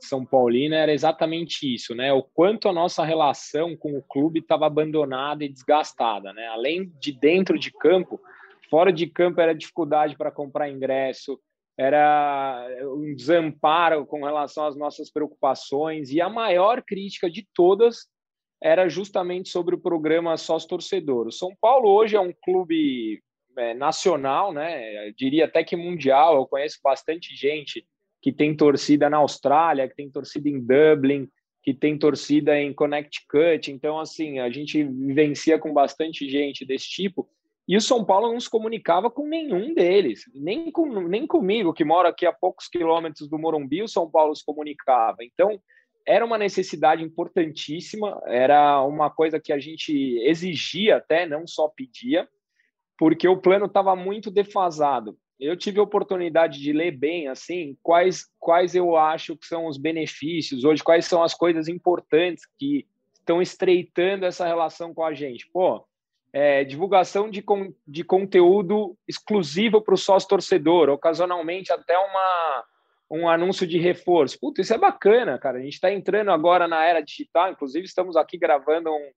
[0.00, 2.12] São Paulina era exatamente isso, né?
[2.12, 6.46] O quanto a nossa relação com o clube estava abandonada e desgastada, né?
[6.48, 8.18] Além de dentro de campo,
[8.70, 11.38] fora de campo era dificuldade para comprar ingresso,
[11.78, 18.06] era um desamparo com relação às nossas preocupações e a maior crítica de todas
[18.62, 21.26] era justamente sobre o programa Sócio Torcedor.
[21.26, 23.22] O São Paulo hoje é um clube
[23.56, 25.08] é, nacional, né?
[25.08, 26.36] Eu diria até que mundial.
[26.36, 27.86] Eu conheço bastante gente
[28.20, 31.28] que tem torcida na Austrália, que tem torcida em Dublin,
[31.62, 33.70] que tem torcida em Connecticut.
[33.70, 37.28] Então, assim, a gente vivencia com bastante gente desse tipo.
[37.66, 41.84] E o São Paulo não se comunicava com nenhum deles, nem, com, nem comigo, que
[41.84, 45.18] moro aqui a poucos quilômetros do Morumbi, o São Paulo se comunicava.
[45.22, 45.60] Então,
[46.04, 52.28] era uma necessidade importantíssima, era uma coisa que a gente exigia até, não só pedia
[52.98, 55.16] porque o plano estava muito defasado.
[55.38, 59.76] Eu tive a oportunidade de ler bem, assim, quais, quais eu acho que são os
[59.76, 65.48] benefícios hoje, quais são as coisas importantes que estão estreitando essa relação com a gente.
[65.52, 65.84] Pô,
[66.32, 72.64] é, divulgação de, con de conteúdo exclusivo para o sócio torcedor, ocasionalmente até uma,
[73.10, 74.38] um anúncio de reforço.
[74.40, 75.58] Puta, isso é bacana, cara.
[75.58, 79.10] A gente está entrando agora na era digital, inclusive estamos aqui gravando um.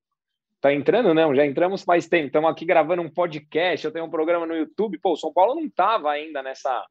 [0.65, 1.35] Tá entrando, não?
[1.35, 2.25] Já entramos faz tempo.
[2.25, 3.85] Estamos aqui gravando um podcast.
[3.85, 4.97] Eu tenho um programa no YouTube.
[4.97, 6.83] Pô, o São Paulo não estava ainda nessa,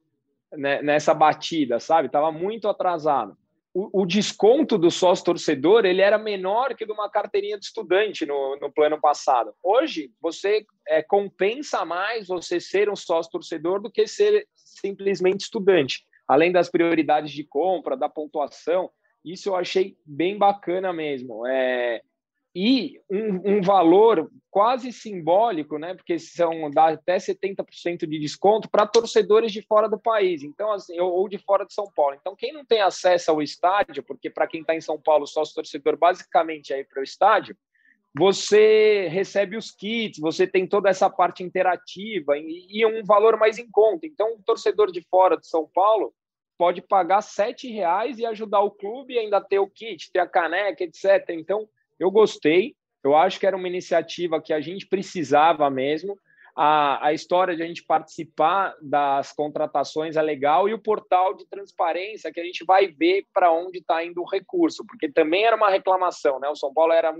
[0.52, 2.06] né, nessa batida, sabe?
[2.06, 3.36] Estava muito atrasado
[3.74, 8.24] o, o, desconto do sócio torcedor ele era menor que de uma carteirinha de estudante
[8.24, 9.52] no, no plano passado.
[9.60, 16.06] Hoje, você é, compensa mais você ser um sócio torcedor do que ser simplesmente estudante.
[16.28, 18.88] Além das prioridades de compra, da pontuação,
[19.24, 21.44] isso eu achei bem bacana mesmo.
[21.44, 22.00] É,
[22.54, 25.94] e um, um, valor quase simbólico, né?
[25.94, 30.98] Porque são dá até 70% de desconto para torcedores de fora do país, então assim,
[31.00, 32.16] ou de fora de São Paulo.
[32.20, 35.54] Então, quem não tem acesso ao estádio, porque para quem está em São Paulo, sócio
[35.54, 37.56] torcedor basicamente é ir para o estádio,
[38.16, 43.58] você recebe os kits, você tem toda essa parte interativa e, e um valor mais
[43.58, 44.06] em conta.
[44.06, 46.14] Então, um torcedor de fora de São Paulo
[46.56, 50.26] pode pagar sete reais e ajudar o clube e ainda ter o kit, ter a
[50.26, 51.30] caneca, etc.
[51.30, 56.18] Então eu gostei, eu acho que era uma iniciativa que a gente precisava mesmo.
[56.56, 61.46] A, a história de a gente participar das contratações é legal e o portal de
[61.48, 65.56] transparência que a gente vai ver para onde está indo o recurso, porque também era
[65.56, 66.48] uma reclamação, né?
[66.48, 67.14] O São Paulo era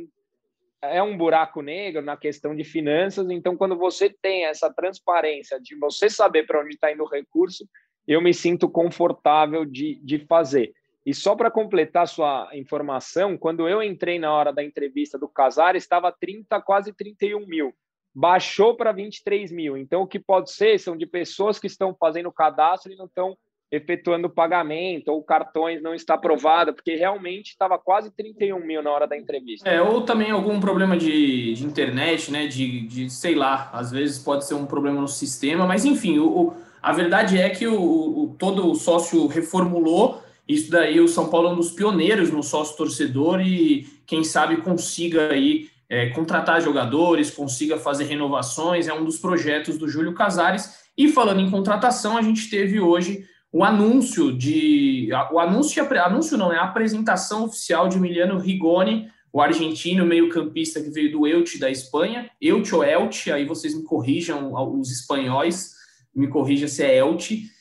[0.81, 5.75] é um buraco negro na questão de finanças, então quando você tem essa transparência de
[5.77, 7.67] você saber para onde está indo o recurso,
[8.07, 10.75] eu me sinto confortável de, de fazer.
[11.07, 15.77] E só para completar sua informação, quando eu entrei na hora da entrevista do Casar,
[15.77, 17.75] estava 30, quase 31 mil.
[18.15, 19.77] Baixou para 23 mil.
[19.77, 23.07] Então, o que pode ser são de pessoas que estão fazendo o cadastro e não
[23.07, 23.37] estão
[23.71, 28.91] efetuando o pagamento, ou cartões não está aprovado, porque realmente estava quase 31 mil na
[28.91, 29.69] hora da entrevista.
[29.69, 32.47] É, ou também algum problema de, de internet, né?
[32.47, 36.55] De, de, sei lá, às vezes pode ser um problema no sistema, mas enfim, o,
[36.81, 41.49] a verdade é que o, o todo o sócio reformulou isso daí, o São Paulo
[41.49, 47.31] é um dos pioneiros no sócio torcedor e quem sabe consiga aí é, contratar jogadores,
[47.31, 50.85] consiga fazer renovações, é um dos projetos do Júlio Casares.
[50.97, 55.09] E falando em contratação, a gente teve hoje o anúncio de.
[55.33, 60.91] O anúncio, anúncio não, é a apresentação oficial de Emiliano Rigoni, o argentino meio-campista que
[60.91, 62.29] veio do Elche da Espanha.
[62.41, 65.73] Elche ou Elche, aí vocês me corrijam, os espanhóis,
[66.15, 67.54] me corrijam se é Elche.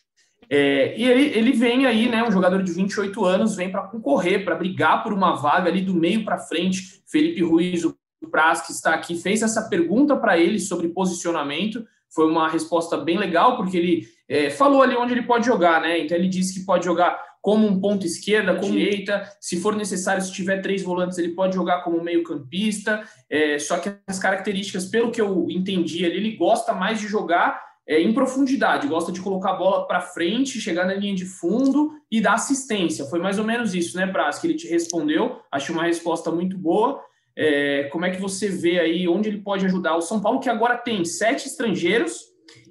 [0.55, 4.45] É, e ele, ele vem aí, né, um jogador de 28 anos, vem para concorrer,
[4.45, 7.01] para brigar por uma vaga ali do meio para frente.
[7.07, 7.97] Felipe Ruiz, o
[8.29, 11.83] Praz, que está aqui, fez essa pergunta para ele sobre posicionamento.
[12.13, 15.97] Foi uma resposta bem legal, porque ele é, falou ali onde ele pode jogar, né?
[15.97, 19.27] Então ele disse que pode jogar como um ponto esquerda, como direita.
[19.41, 23.03] Se for necessário, se tiver três volantes, ele pode jogar como meio-campista.
[23.27, 27.72] É, só que as características, pelo que eu entendi ali, ele gosta mais de jogar
[27.87, 31.91] é, em profundidade, gosta de colocar a bola para frente, chegar na linha de fundo
[32.09, 33.05] e dar assistência.
[33.05, 35.39] Foi mais ou menos isso, né, Praz, que ele te respondeu.
[35.51, 37.01] Acho uma resposta muito boa.
[37.35, 39.95] É, como é que você vê aí onde ele pode ajudar?
[39.95, 42.21] O São Paulo, que agora tem sete estrangeiros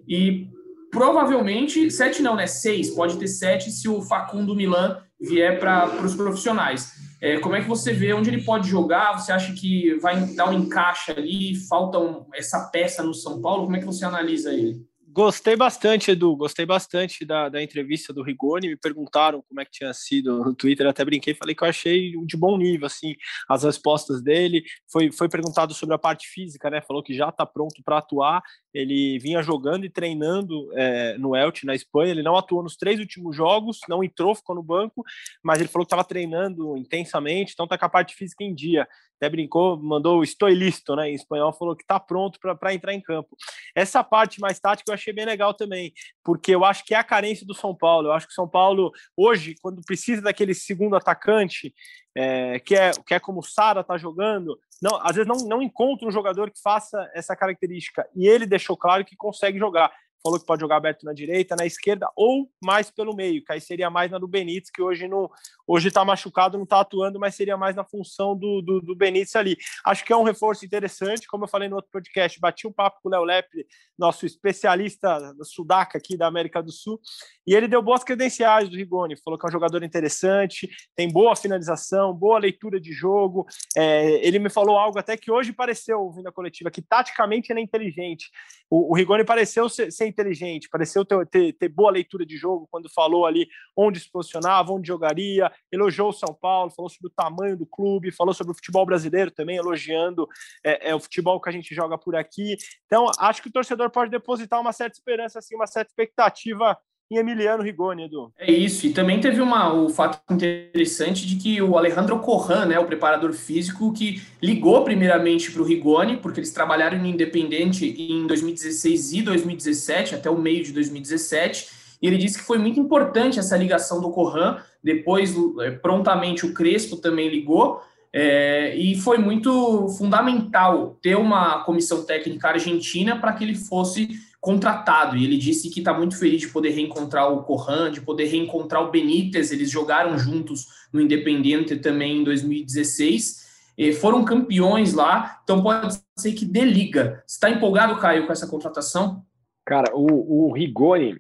[0.09, 0.47] e
[0.91, 2.47] provavelmente, sete não, né?
[2.47, 6.93] Seis, pode ter sete se o Facundo Milan vier para os profissionais.
[7.21, 9.19] É, como é que você vê onde ele pode jogar?
[9.19, 11.55] Você acha que vai dar um encaixe ali?
[11.69, 13.65] Falta um, essa peça no São Paulo?
[13.65, 14.85] Como é que você analisa ele?
[15.15, 16.35] Gostei bastante, Edu.
[16.35, 18.69] Gostei bastante da, da entrevista do Rigoni.
[18.69, 20.87] Me perguntaram como é que tinha sido no Twitter.
[20.87, 23.15] Até brinquei, falei que eu achei de bom nível, assim,
[23.47, 24.65] as respostas dele.
[24.91, 26.81] Foi, foi perguntado sobre a parte física, né?
[26.81, 28.43] Falou que já está pronto para atuar.
[28.73, 32.13] Ele vinha jogando e treinando é, no Elche, na Espanha.
[32.13, 35.05] Ele não atuou nos três últimos jogos, não entrou, ficou no banco,
[35.43, 38.87] mas ele falou que estava treinando intensamente, então está com a parte física em dia
[39.23, 43.01] até brincou, mandou estou listo, né, em espanhol, falou que está pronto para entrar em
[43.01, 43.37] campo.
[43.73, 45.93] Essa parte mais tática eu achei bem legal também,
[46.25, 48.09] porque eu acho que é a carência do São Paulo.
[48.09, 51.73] Eu acho que o São Paulo, hoje, quando precisa daquele segundo atacante,
[52.15, 56.07] é, que, é, que é como Sara está jogando, não, às vezes não, não encontra
[56.07, 58.07] um jogador que faça essa característica.
[58.15, 59.93] E ele deixou claro que consegue jogar
[60.23, 63.61] falou que pode jogar aberto na direita, na esquerda ou mais pelo meio, que aí
[63.61, 65.29] seria mais na do Benítez, que hoje não
[65.67, 69.35] hoje está machucado, não está atuando, mas seria mais na função do, do, do, Benítez
[69.35, 69.57] ali.
[69.85, 73.01] Acho que é um reforço interessante, como eu falei no outro podcast, bati um papo
[73.03, 73.67] com o Léo Lepe,
[73.99, 77.01] nosso especialista da Sudaca aqui da América do Sul,
[77.47, 81.35] e ele deu boas credenciais do Rigoni, falou que é um jogador interessante, tem boa
[81.35, 83.47] finalização, boa leitura de jogo.
[83.77, 87.61] É, ele me falou algo até que hoje pareceu, ouvindo a coletiva, que taticamente ele
[87.61, 88.31] é inteligente.
[88.75, 92.67] O, o Rigoni pareceu ser, ser inteligente, pareceu ter, ter, ter, boa leitura de jogo
[92.71, 93.47] quando falou ali
[93.77, 98.11] onde se posicionava, onde jogaria, elogiou o São Paulo, falou sobre o tamanho do clube,
[98.11, 100.27] falou sobre o futebol brasileiro também, elogiando
[100.65, 102.57] é, é, o futebol que a gente joga por aqui.
[102.87, 106.75] Então, acho que o torcedor pode depositar uma certa esperança, assim, uma certa expectativa
[107.13, 108.33] em Emiliano Rigoni, Edu.
[108.39, 112.79] É isso, e também teve uma, o fato interessante de que o Alejandro Corran, né,
[112.79, 118.27] o preparador físico, que ligou primeiramente para o Rigoni, porque eles trabalharam no Independente em
[118.27, 121.69] 2016 e 2017, até o meio de 2017,
[122.01, 126.55] e ele disse que foi muito importante essa ligação do Corran, depois é, prontamente o
[126.55, 127.83] Crespo também ligou,
[128.15, 134.11] é, e foi muito fundamental ter uma comissão técnica argentina para que ele fosse
[134.43, 135.17] contratado.
[135.17, 138.83] E ele disse que está muito feliz de poder reencontrar o Corran, de poder reencontrar
[138.83, 139.53] o Benítez.
[139.53, 143.73] Eles jogaram juntos no Independente também em 2016.
[143.79, 147.23] E foram campeões lá, então pode ser que dê liga.
[147.27, 149.25] Está empolgado, Caio, com essa contratação?
[149.65, 151.17] Cara, o, o Rigoni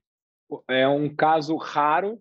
[0.68, 2.20] é um caso raro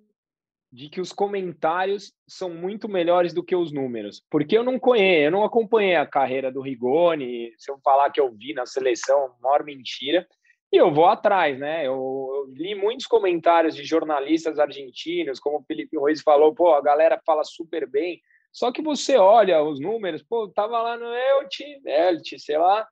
[0.72, 4.24] de que os comentários são muito melhores do que os números.
[4.30, 7.52] Porque eu não conheço, eu não acompanhei a carreira do Rigoni.
[7.58, 10.26] Se eu falar que eu vi na seleção, maior mentira.
[10.72, 11.86] E eu vou atrás, né?
[11.86, 16.82] Eu, eu, li muitos comentários de jornalistas argentinos, como o Felipe Ruiz falou, pô, a
[16.82, 18.22] galera fala super bem.
[18.54, 22.88] Só que você olha os números, pô, tava lá no Elche, Elche, sei lá,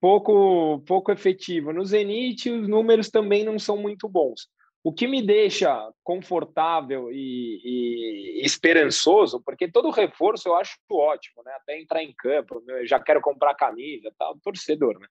[0.00, 1.72] pouco pouco efetivo.
[1.72, 4.48] No Zenit, os números também não são muito bons.
[4.84, 11.52] O que me deixa confortável e, e, esperançoso, porque todo reforço eu acho ótimo, né?
[11.52, 15.06] Até entrar em campo, eu já quero comprar camisa, tal, torcedor, né?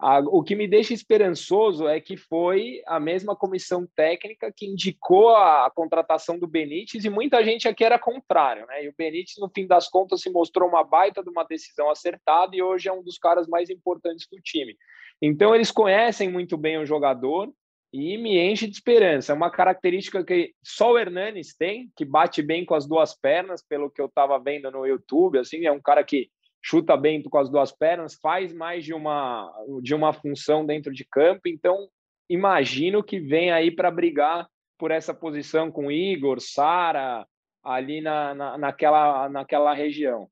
[0.00, 5.66] O que me deixa esperançoso é que foi a mesma comissão técnica que indicou a,
[5.66, 8.84] a, contratação do Benítez e muita gente aqui era contrário, né?
[8.84, 12.56] E o Benítez, no fim das contas, se mostrou uma baita de uma decisão acertada
[12.56, 14.76] e hoje é um dos caras mais importantes do time.
[15.22, 17.52] Então, eles conhecem muito bem o jogador
[17.92, 19.32] e me enche de esperança.
[19.32, 23.64] É uma característica que só o Hernanes tem, que bate bem com as duas pernas,
[23.64, 25.38] pelo que eu estava vendo no YouTube.
[25.38, 26.28] Assim, é um cara que
[26.64, 29.52] chuta bem com as duas pernas, faz mais de uma,
[29.82, 31.42] de uma função dentro de campo.
[31.46, 31.88] Então,
[32.28, 34.48] imagino que vem aí para brigar
[34.78, 37.26] por essa posição com Igor, Sara,
[37.62, 40.26] ali na, na, naquela, naquela região.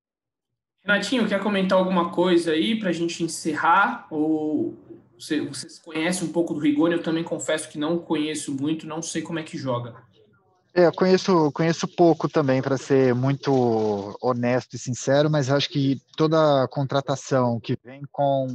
[0.82, 4.06] Renatinho, quer comentar alguma coisa aí para a gente encerrar?
[4.10, 4.74] Ou
[5.18, 9.02] você, você conhece um pouco do Rigoni, eu também confesso que não conheço muito, não
[9.02, 9.94] sei como é que joga.
[10.74, 16.00] É, eu conheço, conheço pouco também, para ser muito honesto e sincero, mas acho que
[16.16, 18.46] toda contratação que vem com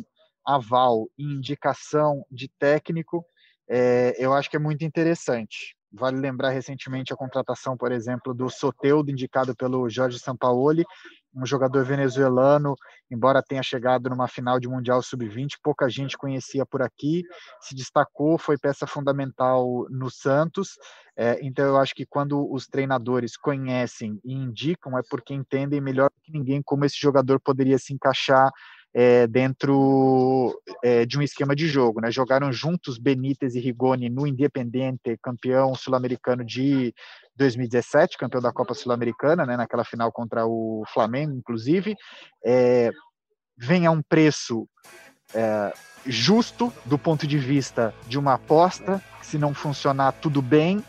[0.43, 3.23] aval e indicação de técnico,
[3.69, 5.75] é, eu acho que é muito interessante.
[5.91, 10.85] Vale lembrar recentemente a contratação, por exemplo, do Soteudo, indicado pelo Jorge Sampaoli,
[11.37, 12.75] um jogador venezuelano,
[13.11, 17.23] embora tenha chegado numa final de Mundial Sub-20, pouca gente conhecia por aqui,
[17.61, 20.71] se destacou, foi peça fundamental no Santos.
[21.15, 26.09] É, então, eu acho que quando os treinadores conhecem e indicam, é porque entendem melhor
[26.23, 28.51] que ninguém como esse jogador poderia se encaixar
[28.93, 32.01] é, dentro é, de um esquema de jogo.
[32.01, 32.11] Né?
[32.11, 36.93] Jogaram juntos Benítez e Rigoni no Independente, campeão sul-americano de
[37.37, 39.55] 2017, campeão da Copa Sul-Americana, né?
[39.55, 41.95] naquela final contra o Flamengo, inclusive.
[42.43, 42.89] É,
[43.57, 44.67] vem a um preço
[45.33, 45.73] é,
[46.05, 50.83] justo do ponto de vista de uma aposta, se não funcionar, tudo bem,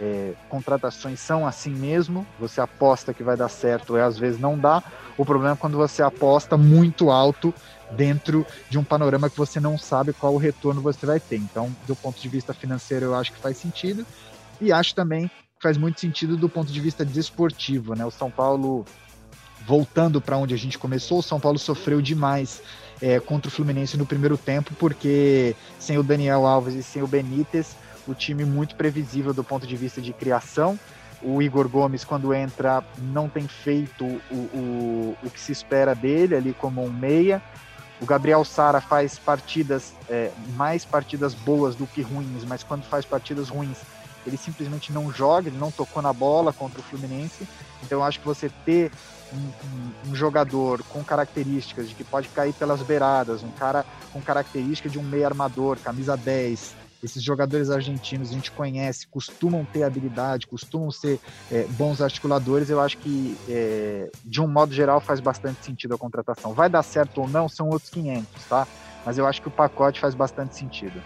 [0.00, 4.58] é, contratações são assim mesmo, você aposta que vai dar certo e às vezes não
[4.58, 4.82] dá.
[5.16, 7.54] O problema é quando você aposta muito alto
[7.90, 11.36] dentro de um panorama que você não sabe qual o retorno você vai ter.
[11.36, 14.06] Então, do ponto de vista financeiro, eu acho que faz sentido
[14.58, 15.30] e acho também
[15.60, 18.04] faz muito sentido do ponto de vista desportivo, né?
[18.04, 18.84] O São Paulo
[19.66, 22.62] voltando para onde a gente começou, o São Paulo sofreu demais
[23.00, 27.06] é, contra o Fluminense no primeiro tempo, porque sem o Daniel Alves e sem o
[27.06, 27.76] Benítez,
[28.08, 30.78] o time muito previsível do ponto de vista de criação.
[31.22, 36.34] O Igor Gomes, quando entra, não tem feito o, o, o que se espera dele
[36.34, 37.42] ali como um meia.
[38.00, 43.04] O Gabriel Sara faz partidas, é, mais partidas boas do que ruins, mas quando faz
[43.04, 43.76] partidas ruins,
[44.26, 47.46] ele simplesmente não joga, ele não tocou na bola contra o Fluminense.
[47.82, 48.90] Então eu acho que você ter
[49.32, 54.20] um, um, um, jogador com características de que pode cair pelas beiradas, um cara com
[54.20, 59.82] característica de um meio armador, camisa 10, esses jogadores argentinos a gente conhece, costumam ter
[59.82, 61.18] habilidade, costumam ser
[61.50, 62.68] é, bons articuladores.
[62.68, 66.52] Eu acho que, é, de um modo geral, faz bastante sentido a contratação.
[66.52, 68.66] Vai dar certo ou não, são outros 500, tá?
[69.04, 71.00] Mas eu acho que o pacote faz bastante sentido.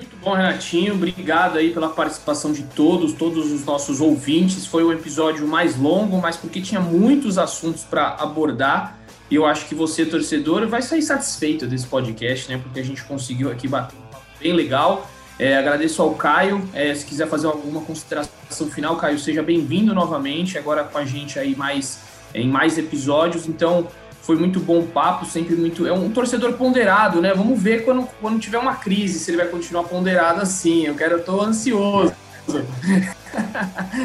[0.00, 0.94] Muito bom, Renatinho.
[0.94, 4.64] Obrigado aí pela participação de todos, todos os nossos ouvintes.
[4.64, 8.98] Foi o episódio mais longo, mas porque tinha muitos assuntos para abordar.
[9.30, 12.58] E eu acho que você, torcedor, vai sair satisfeito desse podcast, né?
[12.62, 15.06] Porque a gente conseguiu aqui bater um papo bem legal.
[15.38, 16.66] É, agradeço ao Caio.
[16.72, 20.56] É, se quiser fazer alguma consideração final, Caio, seja bem-vindo novamente.
[20.56, 22.00] Agora com a gente aí mais
[22.34, 23.46] em mais episódios.
[23.46, 23.86] Então,
[24.22, 25.86] foi muito bom o papo, sempre muito.
[25.86, 27.32] É um torcedor ponderado, né?
[27.34, 30.86] Vamos ver quando, quando tiver uma crise se ele vai continuar ponderado assim.
[30.86, 32.12] Eu quero, eu tô ansioso.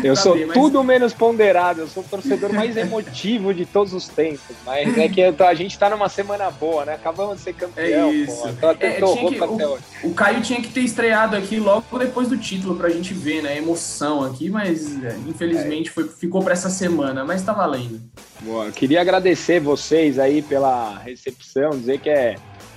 [0.03, 4.55] Eu sou tudo menos ponderado, eu sou o torcedor mais emotivo de todos os tempos.
[4.65, 6.93] Mas é que a gente tá numa semana boa, né?
[6.93, 8.09] Acabamos de ser campeão.
[8.09, 8.41] É isso.
[8.59, 8.69] Pô.
[8.69, 12.89] É, que, o, o, Caio tinha que ter estreado aqui logo depois do título pra
[12.89, 13.57] gente ver, né?
[13.57, 15.93] Emoção aqui, mas é, infelizmente é.
[15.93, 18.01] foi, ficou pra essa semana, mas tá valendo.
[18.41, 22.35] Boa, queria agradecer vocês aí pela recepção, dizer que é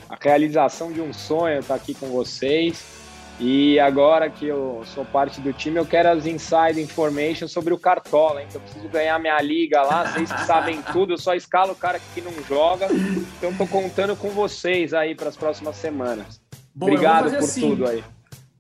[0.09, 2.98] a realização de um sonho estar aqui com vocês.
[3.41, 7.79] E agora que eu sou parte do time, eu quero as inside information sobre o
[7.79, 8.49] Cartola, hein?
[8.51, 11.77] Que eu preciso ganhar minha liga lá, vocês que sabem tudo, eu só escalo o
[11.77, 12.89] cara que não joga.
[12.91, 16.41] Então tô contando com vocês aí para as próximas semanas.
[16.75, 17.61] Bom, Obrigado por assim.
[17.61, 18.03] tudo aí.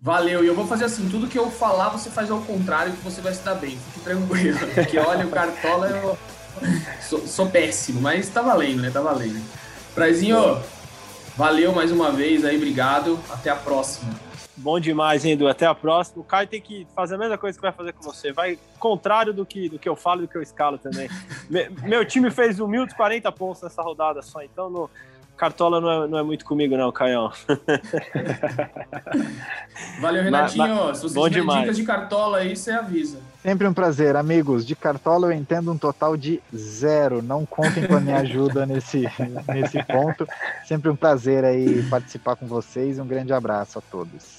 [0.00, 3.02] Valeu, e eu vou fazer assim, tudo que eu falar você faz ao contrário que
[3.02, 6.16] você vai se dar bem, fique tranquilo, porque olha, o Cartola eu
[7.00, 9.42] sou, sou péssimo, mas tá valendo, né, tá valendo.
[9.96, 10.62] Prazinho,
[11.36, 14.27] valeu mais uma vez aí, obrigado, até a próxima.
[14.58, 15.48] Bom demais, hein, Edu?
[15.48, 16.20] Até a próxima.
[16.20, 18.32] O Caio tem que fazer a mesma coisa que vai fazer com você.
[18.32, 21.08] Vai contrário do que, do que eu falo e do que eu escalo também.
[21.82, 24.90] Meu time fez 1.040 pontos nessa rodada só, então no,
[25.38, 27.32] Cartola não é, não é muito comigo, não, Caião.
[30.00, 30.66] Valeu, Renatinho.
[30.66, 31.60] Mas, mas, Se você tiver demais.
[31.60, 33.20] dicas de Cartola aí, você avisa.
[33.40, 34.66] Sempre um prazer, amigos.
[34.66, 37.22] De Cartola eu entendo um total de zero.
[37.22, 39.08] Não contem com a minha ajuda nesse,
[39.48, 40.26] nesse ponto.
[40.66, 42.98] Sempre um prazer aí participar com vocês.
[42.98, 44.37] Um grande abraço a todos.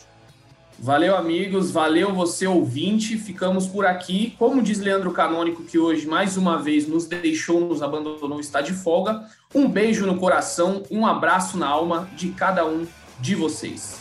[0.81, 1.71] Valeu, amigos.
[1.71, 3.17] Valeu, você ouvinte.
[3.17, 4.33] Ficamos por aqui.
[4.39, 8.73] Como diz Leandro Canônico, que hoje mais uma vez nos deixou, nos abandonou, está de
[8.73, 9.25] folga.
[9.53, 12.87] Um beijo no coração e um abraço na alma de cada um
[13.19, 13.98] de vocês.